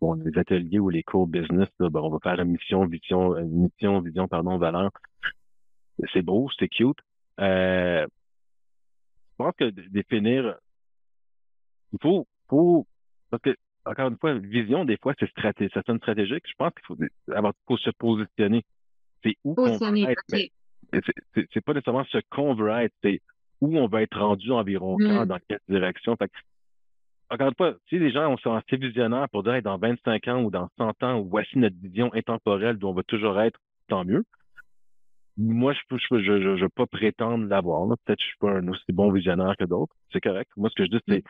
[0.00, 4.00] bon, les ateliers ou les cours business, ben, on va faire une mission, vision, mission,
[4.00, 4.90] vision, pardon, valeur.
[6.12, 6.98] C'est beau, c'est cute.
[7.40, 10.56] Euh, je pense que définir,
[11.92, 12.86] il faut, faut,
[13.30, 16.44] parce que, encore une fois, vision, des fois, c'est stratégique, ça sonne stratégique.
[16.46, 18.62] Je pense qu'il faut, avoir, faut se positionner.
[19.22, 20.22] C'est où on veut être.
[21.52, 23.20] C'est pas nécessairement ce qu'on veut être, c'est
[23.60, 25.28] où on va être rendu environ quand, mm.
[25.28, 26.16] dans quelle direction.
[26.16, 26.30] Fait
[27.30, 30.50] encore une fois, si les gens sont assez visionnaires pour dire dans 25 ans ou
[30.50, 33.58] dans 100 ans, voici notre vision intemporelle d'où on va toujours être,
[33.88, 34.24] tant mieux.
[35.36, 37.86] Moi, je ne je, je, pas prétendre l'avoir.
[38.04, 39.94] Peut-être que je suis pas un aussi bon visionnaire que d'autres.
[40.12, 40.50] C'est correct.
[40.56, 41.22] Moi, ce que je dis, c'est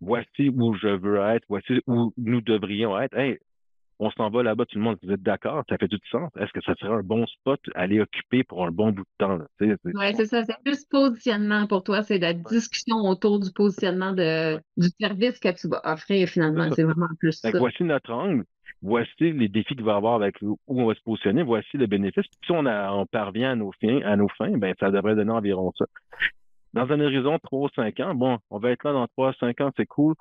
[0.00, 3.16] voici où je veux être, voici où nous devrions être.
[3.16, 3.38] Hey,
[3.98, 6.30] on s'en va là-bas, tout le monde, vous êtes d'accord, ça fait du sens.
[6.38, 9.08] Est-ce que ça serait un bon spot à aller occuper pour un bon bout de
[9.18, 9.38] temps?
[9.60, 10.44] Oui, c'est ça.
[10.44, 12.02] C'est plus positionnement pour toi.
[12.02, 16.70] C'est la discussion autour du positionnement de, du service que tu vas offrir finalement.
[16.72, 17.50] C'est vraiment plus ça.
[17.52, 18.44] Voici notre angle.
[18.82, 21.42] Voici les défis qu'il va avoir avec où on va se positionner.
[21.42, 22.26] Voici le bénéfice.
[22.44, 25.32] Si on, a, on parvient à nos fins, à nos fins, ben, ça devrait donner
[25.32, 25.86] environ ça.
[26.74, 29.32] Dans un horizon 3 ou 5 ans, bon, on va être là dans 3 ou
[29.40, 30.14] 5 ans, c'est cool.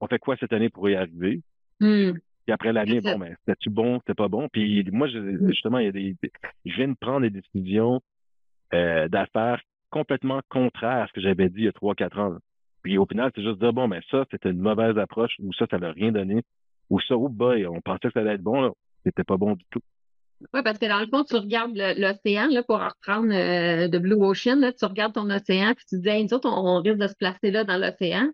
[0.00, 1.42] On fait quoi cette année pour y arriver?
[1.80, 2.12] Hmm.
[2.46, 4.48] Puis après l'année, bon, mais ben, c'était-tu bon, c'était pas bon?
[4.48, 5.48] Puis moi, mm.
[5.48, 6.16] justement, il y a des,
[6.64, 8.00] je viens de prendre des décisions
[8.72, 12.36] euh, d'affaires complètement contraires à ce que j'avais dit il y a 3-4 ans.
[12.82, 15.52] Puis au final, c'est juste dire, bon, mais ben, ça, c'était une mauvaise approche, ou
[15.54, 16.42] ça, ça n'a rien donné,
[16.88, 18.70] ou ça, oh boy, on pensait que ça allait être bon, là,
[19.04, 19.80] c'était pas bon du tout.
[20.52, 24.22] Oui, parce que dans le fond, tu regardes l'océan, là, pour reprendre euh, de Blue
[24.22, 27.08] Ocean, là, tu regardes ton océan, puis tu te dis, nous autres, on, risque de
[27.08, 28.30] se placer là dans l'océan.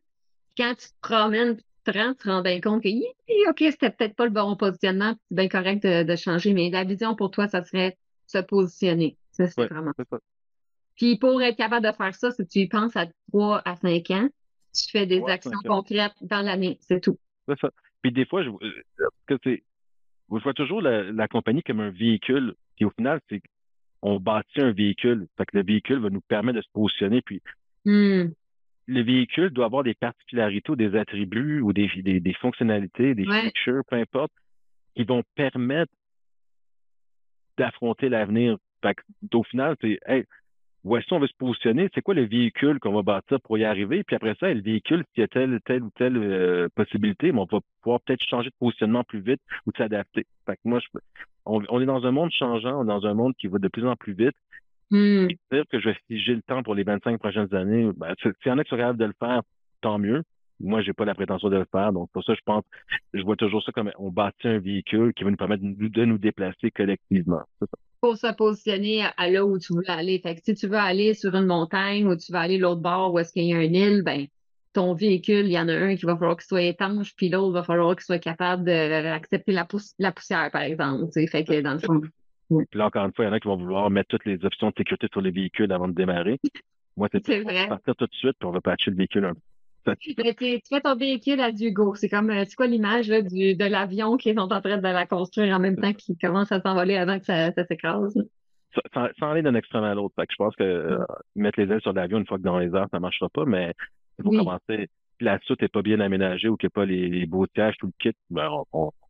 [0.57, 4.31] Quand tu te promènes, 30, se rendent bien compte que, OK, c'était peut-être pas le
[4.31, 8.39] bon positionnement, c'est bien correct de, changer, mais la vision pour toi, ça serait se
[8.39, 9.17] positionner.
[9.31, 9.93] C'est vraiment.
[9.97, 10.19] Ça.
[10.97, 14.29] Puis pour être capable de faire ça, si tu penses à 3 à 5 ans,
[14.75, 17.19] tu fais des actions concrètes dans l'année, c'est tout.
[17.49, 17.71] C'est ça.
[18.03, 19.61] Puis des fois, je, euh, que
[20.29, 22.55] vois toujours la, compagnie comme un véhicule.
[22.77, 23.43] Puis au final, c'est
[24.03, 25.29] on bâtit un véhicule.
[25.37, 25.67] Fait que le mmh.
[25.67, 27.23] véhicule va nous permettre de se positionner.
[27.23, 27.41] Puis.
[27.85, 28.33] Mmh
[28.87, 33.83] le véhicule doit avoir des particularités ou des attributs ou des, des, fonctionnalités, des features,
[33.89, 34.33] peu importe,
[34.97, 35.93] qui vont permettre
[37.57, 38.57] d'affronter l'avenir.
[39.33, 39.99] Au final, c'est
[40.85, 44.03] voici on veut se positionner, c'est quoi le véhicule qu'on va bâtir pour y arriver,
[44.03, 47.45] puis après ça, le véhicule, s'il y a telle, telle ou telle euh, possibilité, on
[47.45, 50.27] va pouvoir peut-être changer de positionnement plus vite ou s'adapter.
[50.47, 50.99] Fait que moi, je,
[51.45, 53.87] on, est dans un monde changeant, on est dans un monde qui va de plus
[53.87, 54.37] en plus vite.
[54.93, 55.27] Hmm.
[55.51, 58.51] Dire que je vais figer le temps pour les 25 prochaines années, ben, s'il y
[58.51, 59.43] en a qui sont capables de le faire,
[59.81, 60.23] tant mieux.
[60.61, 62.63] Moi, j'ai pas la prétention de le faire, donc pour ça, je pense,
[63.13, 66.19] je vois toujours ça comme on bâtit un véhicule qui va nous permettre de nous
[66.19, 67.43] déplacer collectivement.
[67.59, 67.67] Ça
[68.03, 70.19] pour se positionner à, là où tu veux aller.
[70.19, 73.15] Fait que si tu veux aller sur une montagne ou tu veux aller l'autre bord
[73.15, 74.27] où est-ce qu'il y a une île, ben
[74.73, 77.53] ton véhicule, il y en a un qui va falloir qu'il soit étanche, puis l'autre
[77.53, 79.69] va falloir qu'il soit capable d'accepter la,
[79.99, 81.13] la, poussière, par exemple.
[81.13, 82.01] Fait que dans le fond.
[82.49, 84.45] Puis là, encore une fois, il y en a qui vont vouloir mettre toutes les
[84.45, 86.39] options de sécurité sur les véhicules avant de démarrer.
[86.97, 87.21] Moi, c'est
[87.69, 89.41] partir tout de suite, puis on va patcher le véhicule un peu.
[90.01, 91.95] tu, fais ton véhicule à Dugo.
[91.95, 95.57] C'est comme, euh, c'est quoi l'image de l'avion qui est en train de la construire
[95.57, 98.15] en même temps qu'il commence à s'envoler avant que ça, s'écrase?
[98.95, 100.15] Sans, aller d'un extrême à l'autre.
[100.19, 100.99] je pense que euh,
[101.35, 103.45] mettre les ailes sur l'avion une fois que dans les airs, ça ne marchera pas,
[103.45, 103.75] mais
[104.19, 104.89] il faut commencer.
[105.23, 107.87] La soute n'est pas bien aménagée ou qu'il n'y a pas les, beaux sièges, tout
[107.87, 108.49] le kit, ben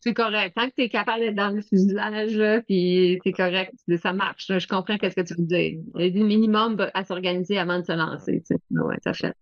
[0.01, 0.55] C'est correct.
[0.55, 4.47] Tant que tu es capable d'être dans le fuselage, puis c'est correct, ça marche.
[4.49, 5.81] Je comprends ce que tu veux dire.
[5.99, 8.43] Il y a un minimum à s'organiser avant de se lancer.
[8.71, 9.35] Oui, ça fait.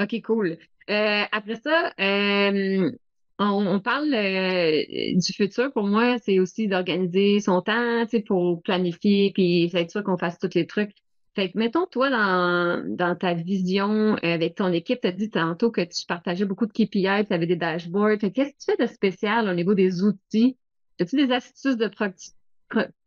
[0.00, 0.56] OK, cool.
[0.90, 2.90] Euh, après ça, euh,
[3.38, 4.82] on, parle euh,
[5.14, 5.72] du futur.
[5.72, 10.54] Pour moi, c'est aussi d'organiser son temps, pour planifier, puis être sûr qu'on fasse tous
[10.54, 10.92] les trucs.
[11.40, 15.70] Fait que, mettons, toi, dans, dans ta vision avec ton équipe, tu as dit tantôt
[15.70, 18.18] que tu partageais beaucoup de KPI, tu avais des dashboards.
[18.18, 20.58] Qu'est-ce que tu fais de spécial au niveau des outils?
[21.00, 21.90] As-tu des astuces de,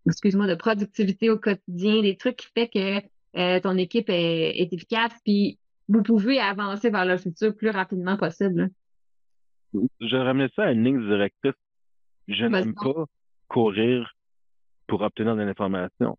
[0.08, 5.14] excuse-moi, de productivité au quotidien, des trucs qui font que ton équipe est, est efficace,
[5.24, 8.72] puis vous pouvez avancer vers le futur plus rapidement possible.
[10.02, 11.54] Je ramène ça à une ligne directrice.
[12.28, 13.06] Je n'aime pas
[13.48, 14.16] courir
[14.88, 16.18] pour obtenir de l'information.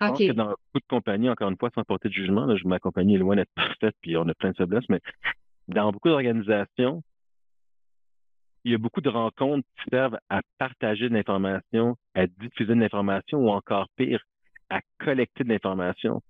[0.00, 0.32] Okay.
[0.32, 3.18] dans beaucoup de compagnies, encore une fois, sans porter de jugement, là, ma compagnie est
[3.18, 5.00] loin d'être parfaite, puis on a plein de faiblesses, mais
[5.68, 7.02] dans beaucoup d'organisations,
[8.64, 12.80] il y a beaucoup de rencontres qui servent à partager de l'information, à diffuser de
[12.80, 14.22] l'information ou encore pire,
[14.70, 16.22] à collecter de l'information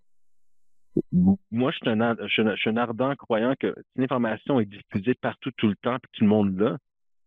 [1.50, 5.50] moi, je suis, un, je, suis un ardent croyant que si l'information est diffusée partout,
[5.56, 6.78] tout le temps, puis tout le monde là,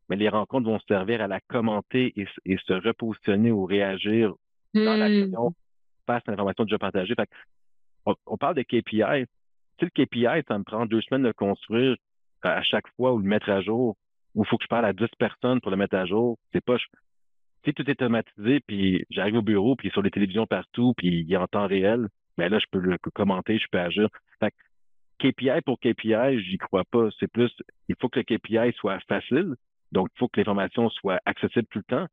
[0.09, 4.33] mais les rencontres vont servir à la commenter et, se repositionner ou réagir
[4.73, 5.53] dans la l'action.
[6.07, 7.13] Face l'information déjà partagée.
[7.13, 7.29] Fait
[8.05, 9.25] on, parle de KPI.
[9.79, 11.95] Si le KPI, ça me prend deux semaines de construire
[12.41, 13.95] à chaque fois ou le mettre à jour,
[14.33, 16.63] ou il faut que je parle à 10 personnes pour le mettre à jour, c'est
[16.63, 16.77] pas.
[17.65, 21.33] Si tout est automatisé, puis j'arrive au bureau, puis sur les télévisions partout, puis il
[21.33, 24.07] est en temps réel, mais là, je peux le commenter, je peux agir.
[24.39, 24.53] Fait
[25.19, 27.09] KPI pour KPI, j'y crois pas.
[27.19, 27.51] C'est plus,
[27.89, 29.55] il faut que le KPI soit facile.
[29.91, 32.07] Donc, il faut que l'information soit accessible tout le temps.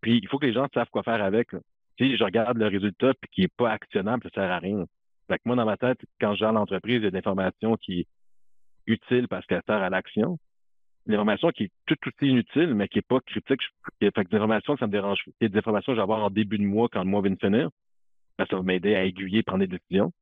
[0.00, 1.50] Puis, il faut que les gens savent quoi faire avec.
[1.98, 4.84] Si je regarde le résultat puis qui est pas actionnable, ça sert à rien.
[5.28, 7.76] Fait que moi, dans ma tête, quand je gère l'entreprise, il y a de l'information
[7.76, 8.06] qui est
[8.86, 10.38] utile parce qu'elle sert à l'action.
[11.06, 13.60] L'information qui est tout aussi inutile, mais qui est pas critique.
[14.00, 15.20] Fait que l'information, ça me dérange.
[15.40, 17.38] Des informations que je vais avoir en début de mois quand le mois vient de
[17.38, 17.70] finir
[18.46, 20.12] ça va m'aider à aiguiller, prendre des décisions.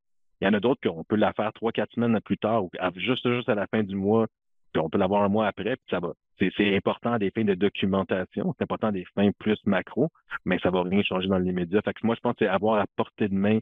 [0.40, 2.70] Il y en a d'autres qu'on peut la faire trois, quatre semaines plus tard ou
[2.96, 4.26] juste, juste à la fin du mois
[4.72, 6.12] Puis on peut l'avoir un mois après, puis ça va.
[6.38, 10.10] C'est important à des fins de documentation, c'est important à des fins plus macro,
[10.44, 11.80] mais ça va rien changer dans l'immédiat.
[11.82, 13.60] Fait que moi, je pense que c'est avoir à portée de main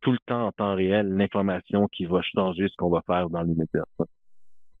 [0.00, 3.42] tout le temps en temps réel l'information qui va changer ce qu'on va faire dans
[3.42, 3.84] l'immédiat.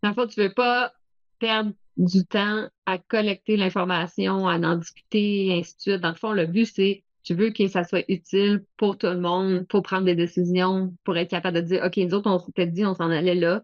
[0.02, 0.92] Dans le fond, tu veux pas
[1.38, 6.00] perdre du temps à collecter l'information, à en discuter, et ainsi de suite.
[6.00, 9.20] Dans le fond, le but, c'est tu veux que ça soit utile pour tout le
[9.20, 12.66] monde, pour prendre des décisions, pour être capable de dire, OK, nous autres, on s'était
[12.66, 13.62] dit, on s'en allait là.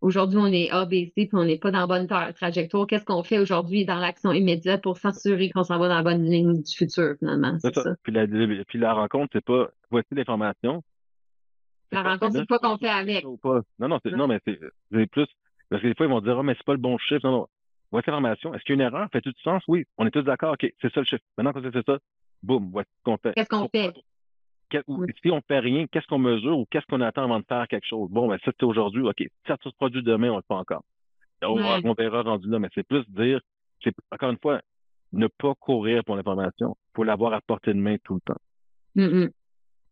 [0.00, 2.86] Aujourd'hui, on est ABC, puis on n'est pas dans la bonne trajectoire.
[2.86, 6.24] Qu'est-ce qu'on fait aujourd'hui dans l'action immédiate pour s'assurer qu'on s'en va dans la bonne
[6.24, 7.58] ligne du futur, finalement?
[7.60, 7.94] C'est ça.
[8.02, 10.82] Puis, la, puis la rencontre, c'est pas voici l'information.
[11.92, 13.24] La rencontre, c'est pas qu'on fait avec.
[13.24, 14.58] Non, non, non, mais c'est
[15.10, 15.26] plus.
[15.68, 17.20] Parce que des fois, ils vont dire, oh, mais c'est pas le bon chiffre.
[17.24, 17.46] Non, non.
[17.92, 18.54] Voici l'information.
[18.54, 19.08] Est-ce qu'il y a une erreur?
[19.12, 19.62] Fait tout du sens?
[19.68, 19.84] Oui.
[19.98, 20.54] On est tous d'accord.
[20.54, 21.22] OK, c'est ça le chiffre.
[21.36, 21.98] Maintenant que c'est ça,
[22.42, 23.34] boum, voici ce qu'on fait.
[23.34, 23.92] Qu'est-ce qu'on fait?
[25.22, 27.86] Si on fait rien, qu'est-ce qu'on mesure ou qu'est-ce qu'on attend avant de faire quelque
[27.86, 28.08] chose?
[28.10, 29.02] Bon, ben, ça, c'est aujourd'hui.
[29.02, 29.18] OK.
[29.18, 30.84] Si ça se produit demain, on le fait encore.
[31.42, 33.40] On, verra rendu là, mais c'est plus dire,
[33.82, 34.60] c'est encore une fois,
[35.12, 36.76] ne pas courir pour l'information.
[36.92, 38.40] Il faut l'avoir à portée de main tout le temps.
[38.94, 39.28] Mm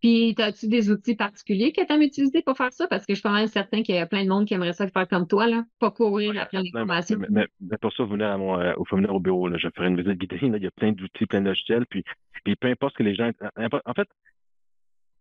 [0.00, 2.86] Puis, as-tu des outils particuliers que tu as utilisés pour faire ça?
[2.86, 4.74] Parce que je suis quand même certain qu'il y a plein de monde qui aimerait
[4.74, 5.64] ça faire comme toi, là.
[5.80, 7.18] Pas courir après l'information.
[7.30, 7.48] Mais,
[7.80, 9.56] pour ça, venez, à mon, euh, au bureau, là.
[9.58, 11.86] Je ferai une visite guidée, Il y a plein d'outils, plein de logiciels.
[11.86, 12.04] Puis,
[12.44, 13.30] puis peu importe ce que les gens.
[13.56, 14.08] En fait,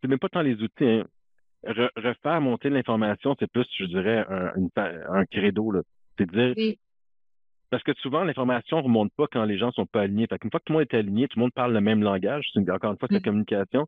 [0.08, 0.86] c'est même pas tant les outils.
[0.86, 1.04] Hein.
[1.96, 4.54] refaire monter l'information, c'est plus, je dirais, un,
[5.10, 5.74] un credo.
[6.18, 6.76] C'est dire.
[7.70, 10.28] Parce que souvent, l'information ne remonte pas quand les gens sont pas alignés.
[10.28, 12.02] Fait qu'une fois que tout le monde est aligné, tout le monde parle le même
[12.02, 12.48] langage.
[12.56, 13.24] Encore une fois, c'est la mm.
[13.24, 13.88] communication.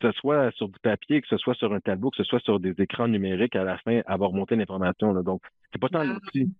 [0.00, 2.38] Que ce soit sur du papier, que ce soit sur un tableau, que ce soit
[2.38, 5.12] sur des écrans numériques, à la fin, avoir monté l'information.
[5.22, 5.42] Donc,
[5.72, 6.52] c'est pas tant l'outil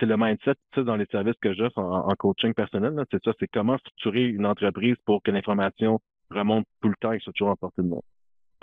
[0.00, 2.94] c'est le mindset ça, dans les services que j'offre en, coaching personnel.
[3.10, 7.20] C'est ça, c'est comment structurer une entreprise pour que l'information remonte tout le temps et
[7.20, 8.00] soit toujours en portée de moi.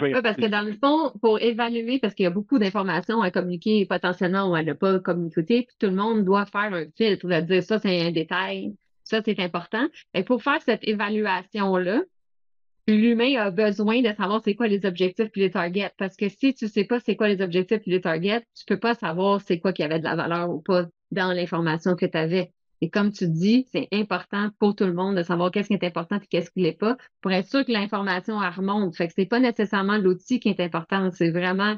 [0.01, 3.31] Oui, parce que dans le fond, pour évaluer, parce qu'il y a beaucoup d'informations à
[3.31, 7.27] communiquer potentiellement ou à ne pas communiquer, puis tout le monde doit faire un filtre,
[7.27, 9.87] de dire ça, c'est un détail, ça, c'est important.
[10.13, 12.03] Et pour faire cette évaluation-là,
[12.87, 15.91] l'humain a besoin de savoir c'est quoi les objectifs et les targets.
[15.97, 18.79] Parce que si tu sais pas c'est quoi les objectifs et les targets, tu peux
[18.79, 22.17] pas savoir c'est quoi qui avait de la valeur ou pas dans l'information que tu
[22.17, 22.51] avais.
[22.81, 25.83] Et comme tu dis, c'est important pour tout le monde de savoir qu'est-ce qui est
[25.83, 28.95] important et qu'est-ce qui l'est pas pour être sûr que l'information remonte.
[28.95, 31.77] Fait que c'est pas nécessairement l'outil qui est important, c'est vraiment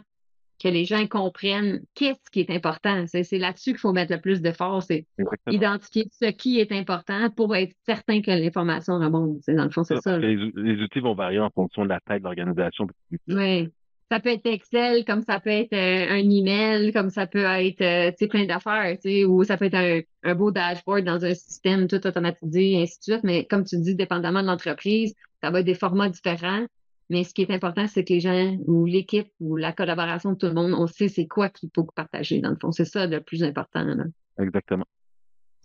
[0.61, 3.05] que les gens comprennent qu'est-ce qui est important.
[3.07, 5.07] C'est là-dessus qu'il faut mettre le plus de force, c'est
[5.49, 9.39] identifier ce qui est important pour être certain que l'information remonte.
[9.47, 10.17] Dans le fond, c'est ça.
[10.17, 12.87] Les, les, outils vont varier en fonction de la taille de l'organisation.
[13.29, 13.69] Oui.
[14.11, 17.81] Ça peut être Excel, comme ça peut être euh, un email, comme ça peut être
[17.81, 18.97] euh, plein d'affaires,
[19.27, 23.03] ou ça peut être un, beau dashboard dans un système tout automatisé, et ainsi de
[23.03, 23.23] suite.
[23.23, 26.65] Mais comme tu dis, dépendamment de l'entreprise, ça va être des formats différents.
[27.11, 30.37] Mais ce qui est important, c'est que les gens ou l'équipe ou la collaboration de
[30.37, 32.71] tout le monde, on sait c'est quoi qu'il faut partager, dans le fond.
[32.71, 33.85] C'est ça le plus important.
[34.39, 34.85] Exactement.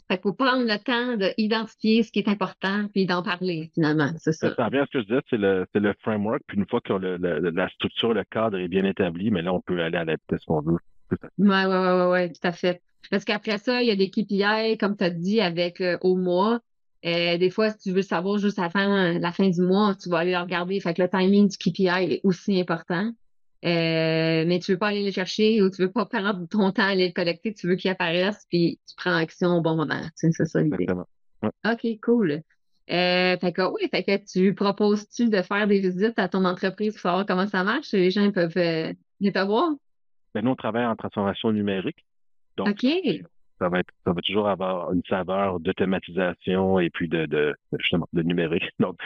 [0.09, 4.11] Fait faut prendre le temps d'identifier ce qui est important puis d'en parler, finalement.
[4.19, 4.55] C'est ça.
[4.55, 6.43] Ça revient à ce que je disais, c'est le, le, framework.
[6.47, 9.61] Puis une fois que le, la structure, le cadre est bien établi, mais là, on
[9.61, 10.79] peut aller à la vitesse qu'on veut.
[11.11, 12.83] Oui, oui, oui, ouais, tout à fait.
[13.11, 16.17] Parce qu'après ça, il y a des KPI, comme tu as dit, avec euh, au
[16.17, 16.61] mois.
[17.05, 19.95] Euh, des fois, si tu veux savoir juste à la fin, la fin du mois,
[19.95, 20.81] tu vas aller regarder.
[20.81, 23.13] Fait que le timing du KPI est aussi important.
[23.65, 26.83] Euh, mais tu veux pas aller le chercher ou tu veux pas prendre ton temps
[26.83, 30.03] à aller le collecter, tu veux qu'il apparaisse, puis tu prends action au bon moment.
[30.15, 30.87] C'est ça l'idée.
[31.43, 32.43] OK, cool.
[32.91, 36.93] Euh, fait que oui, fait que tu proposes-tu de faire des visites à ton entreprise
[36.93, 37.93] pour savoir comment ça marche?
[37.93, 39.71] Les gens peuvent euh, venir te voir?
[40.35, 42.05] Ben, nous, on travaille en transformation numérique.
[42.57, 42.85] Donc, OK
[43.59, 48.09] ça va être, ça va toujours avoir une saveur d'automatisation et puis de, de, justement,
[48.13, 48.65] de numérique.
[48.81, 48.99] Donc,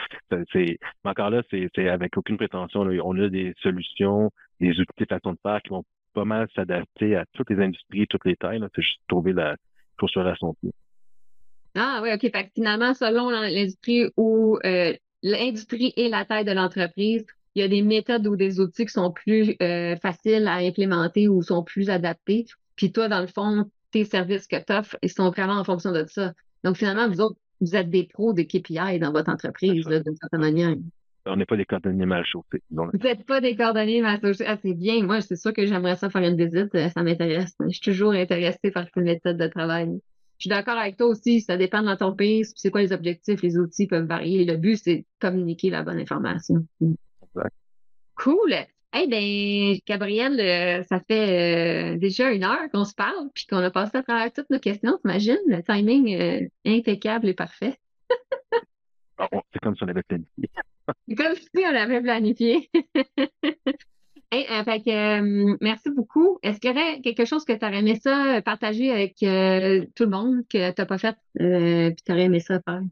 [0.51, 2.81] c'est, encore là, c'est, avec aucune prétention.
[2.81, 5.83] On a des solutions, des outils de façon de faire qui vont
[6.13, 8.61] pas mal s'adapter à toutes les industries, toutes les tailles.
[8.75, 9.55] C'est juste trouver la
[9.99, 10.71] chaussure à son pied.
[11.75, 12.21] Ah oui, OK.
[12.21, 17.25] Fait que finalement, selon l'industrie ou euh, l'industrie et la taille de l'entreprise,
[17.55, 21.27] il y a des méthodes ou des outils qui sont plus euh, faciles à implémenter
[21.27, 22.45] ou sont plus adaptés.
[22.75, 25.91] Puis toi, dans le fond, tes services que tu offres, ils sont vraiment en fonction
[25.91, 26.33] de ça.
[26.63, 30.39] Donc, finalement, vous autres, vous êtes des pros des KPI dans votre entreprise, d'une certaine
[30.39, 30.75] manière.
[31.25, 32.63] On n'est pas des cordonniers mal chauffés.
[32.71, 34.45] Vous n'êtes pas des cordonniers mal chauffés.
[34.47, 35.03] Ah, c'est bien.
[35.03, 36.73] Moi, c'est sûr que j'aimerais ça faire une visite.
[36.75, 37.53] Euh, ça m'intéresse.
[37.59, 39.89] Je suis toujours intéressée par cette méthode de travail.
[40.37, 41.41] Je suis d'accord avec toi aussi.
[41.41, 42.53] Ça dépend de l'entreprise.
[42.55, 43.41] C'est quoi les objectifs?
[43.41, 44.45] Les outils peuvent varier.
[44.45, 46.65] Le but, c'est de communiquer la bonne information.
[46.81, 47.53] Exact.
[48.15, 48.53] Cool.
[48.97, 53.57] Eh bien, Gabriel, euh, ça fait euh, déjà une heure qu'on se parle, puis qu'on
[53.57, 54.97] a passé à travers toutes nos questions.
[54.97, 57.77] T'imagines, le timing euh, impeccable et parfait.
[59.19, 60.49] Ah, c'est comme si on avait planifié.
[61.07, 62.69] c'est comme si on l'avait planifié.
[64.31, 66.37] Euh, fait que, merci beaucoup.
[66.43, 70.07] Est-ce qu'il y aurait quelque chose que tu aurais aimé ça partager avec tout le
[70.07, 72.83] monde que tu n'as pas fait et tu aurais aimé ça faire?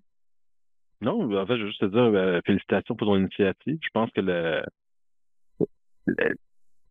[1.00, 3.78] Non, en fait, je veux juste te dire félicitations pour ton initiative.
[3.80, 4.64] Je pense que le,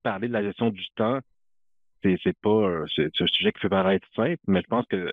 [0.02, 1.20] parler de la gestion du temps,
[2.02, 5.10] c'est pas c'est un sujet qui peut paraître simple, mais je pense que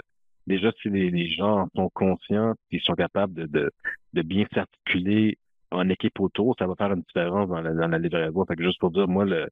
[0.47, 3.72] déjà si les, gens sont conscients, qu'ils sont capables de,
[4.14, 5.38] de, bien s'articuler
[5.72, 8.45] en équipe autour, ça va faire une différence dans la, dans la livraison.
[8.45, 9.49] Fait que juste pour dire, moi, le,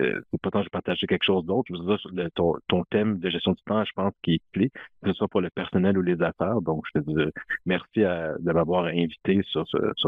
[0.00, 1.64] euh, c'est pas tant que je partager quelque chose d'autre.
[1.68, 4.70] Je veux dire, ton, thème de gestion du temps, je pense qu'il est clé,
[5.02, 6.60] que ce soit pour le personnel ou les affaires.
[6.60, 7.30] Donc, je te dis
[7.66, 9.64] merci de m'avoir invité sur,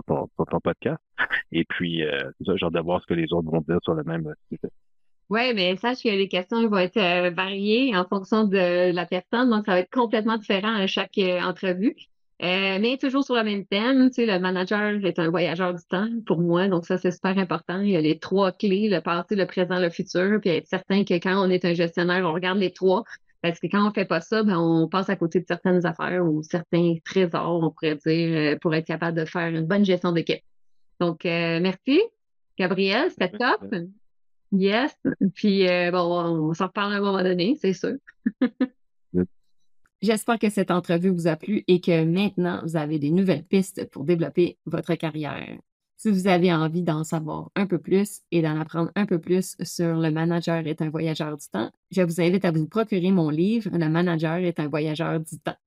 [0.07, 0.29] ton,
[0.63, 1.01] podcast.
[1.53, 4.05] Et puis, euh, ça, hâte de voir ce que les autres vont dire sur le
[4.05, 4.73] même sujet.
[5.29, 9.51] Oui, mais sache que les questions vont être euh, variées en fonction de la personne,
[9.51, 11.97] donc ça va être complètement différent à chaque euh, entrevue.
[12.43, 15.83] Euh, mais toujours sur le même thème, tu sais, le manager est un voyageur du
[15.89, 17.81] temps pour moi, donc ça c'est super important.
[17.81, 21.05] Il y a les trois clés, le passé, le présent, le futur, puis être certain
[21.05, 23.05] que quand on est un gestionnaire, on regarde les trois,
[23.41, 26.27] parce que quand on fait pas ça, ben, on passe à côté de certaines affaires
[26.27, 30.43] ou certains trésors, on pourrait dire, pour être capable de faire une bonne gestion d'équipe.
[31.01, 32.03] Donc, merci,
[32.59, 33.65] Gabriel, c'était top.
[34.53, 34.97] Yes.
[35.35, 37.97] Puis, euh, bon, on s'en reparle à un moment donné, c'est sûr.
[40.03, 43.89] J'espère que cette entrevue vous a plu et que maintenant, vous avez des nouvelles pistes
[43.91, 45.59] pour développer votre carrière.
[45.97, 49.57] Si vous avez envie d'en savoir un peu plus et d'en apprendre un peu plus
[49.63, 53.31] sur Le manager est un voyageur du temps, je vous invite à vous procurer mon
[53.31, 55.57] livre Le manager est un voyageur du temps.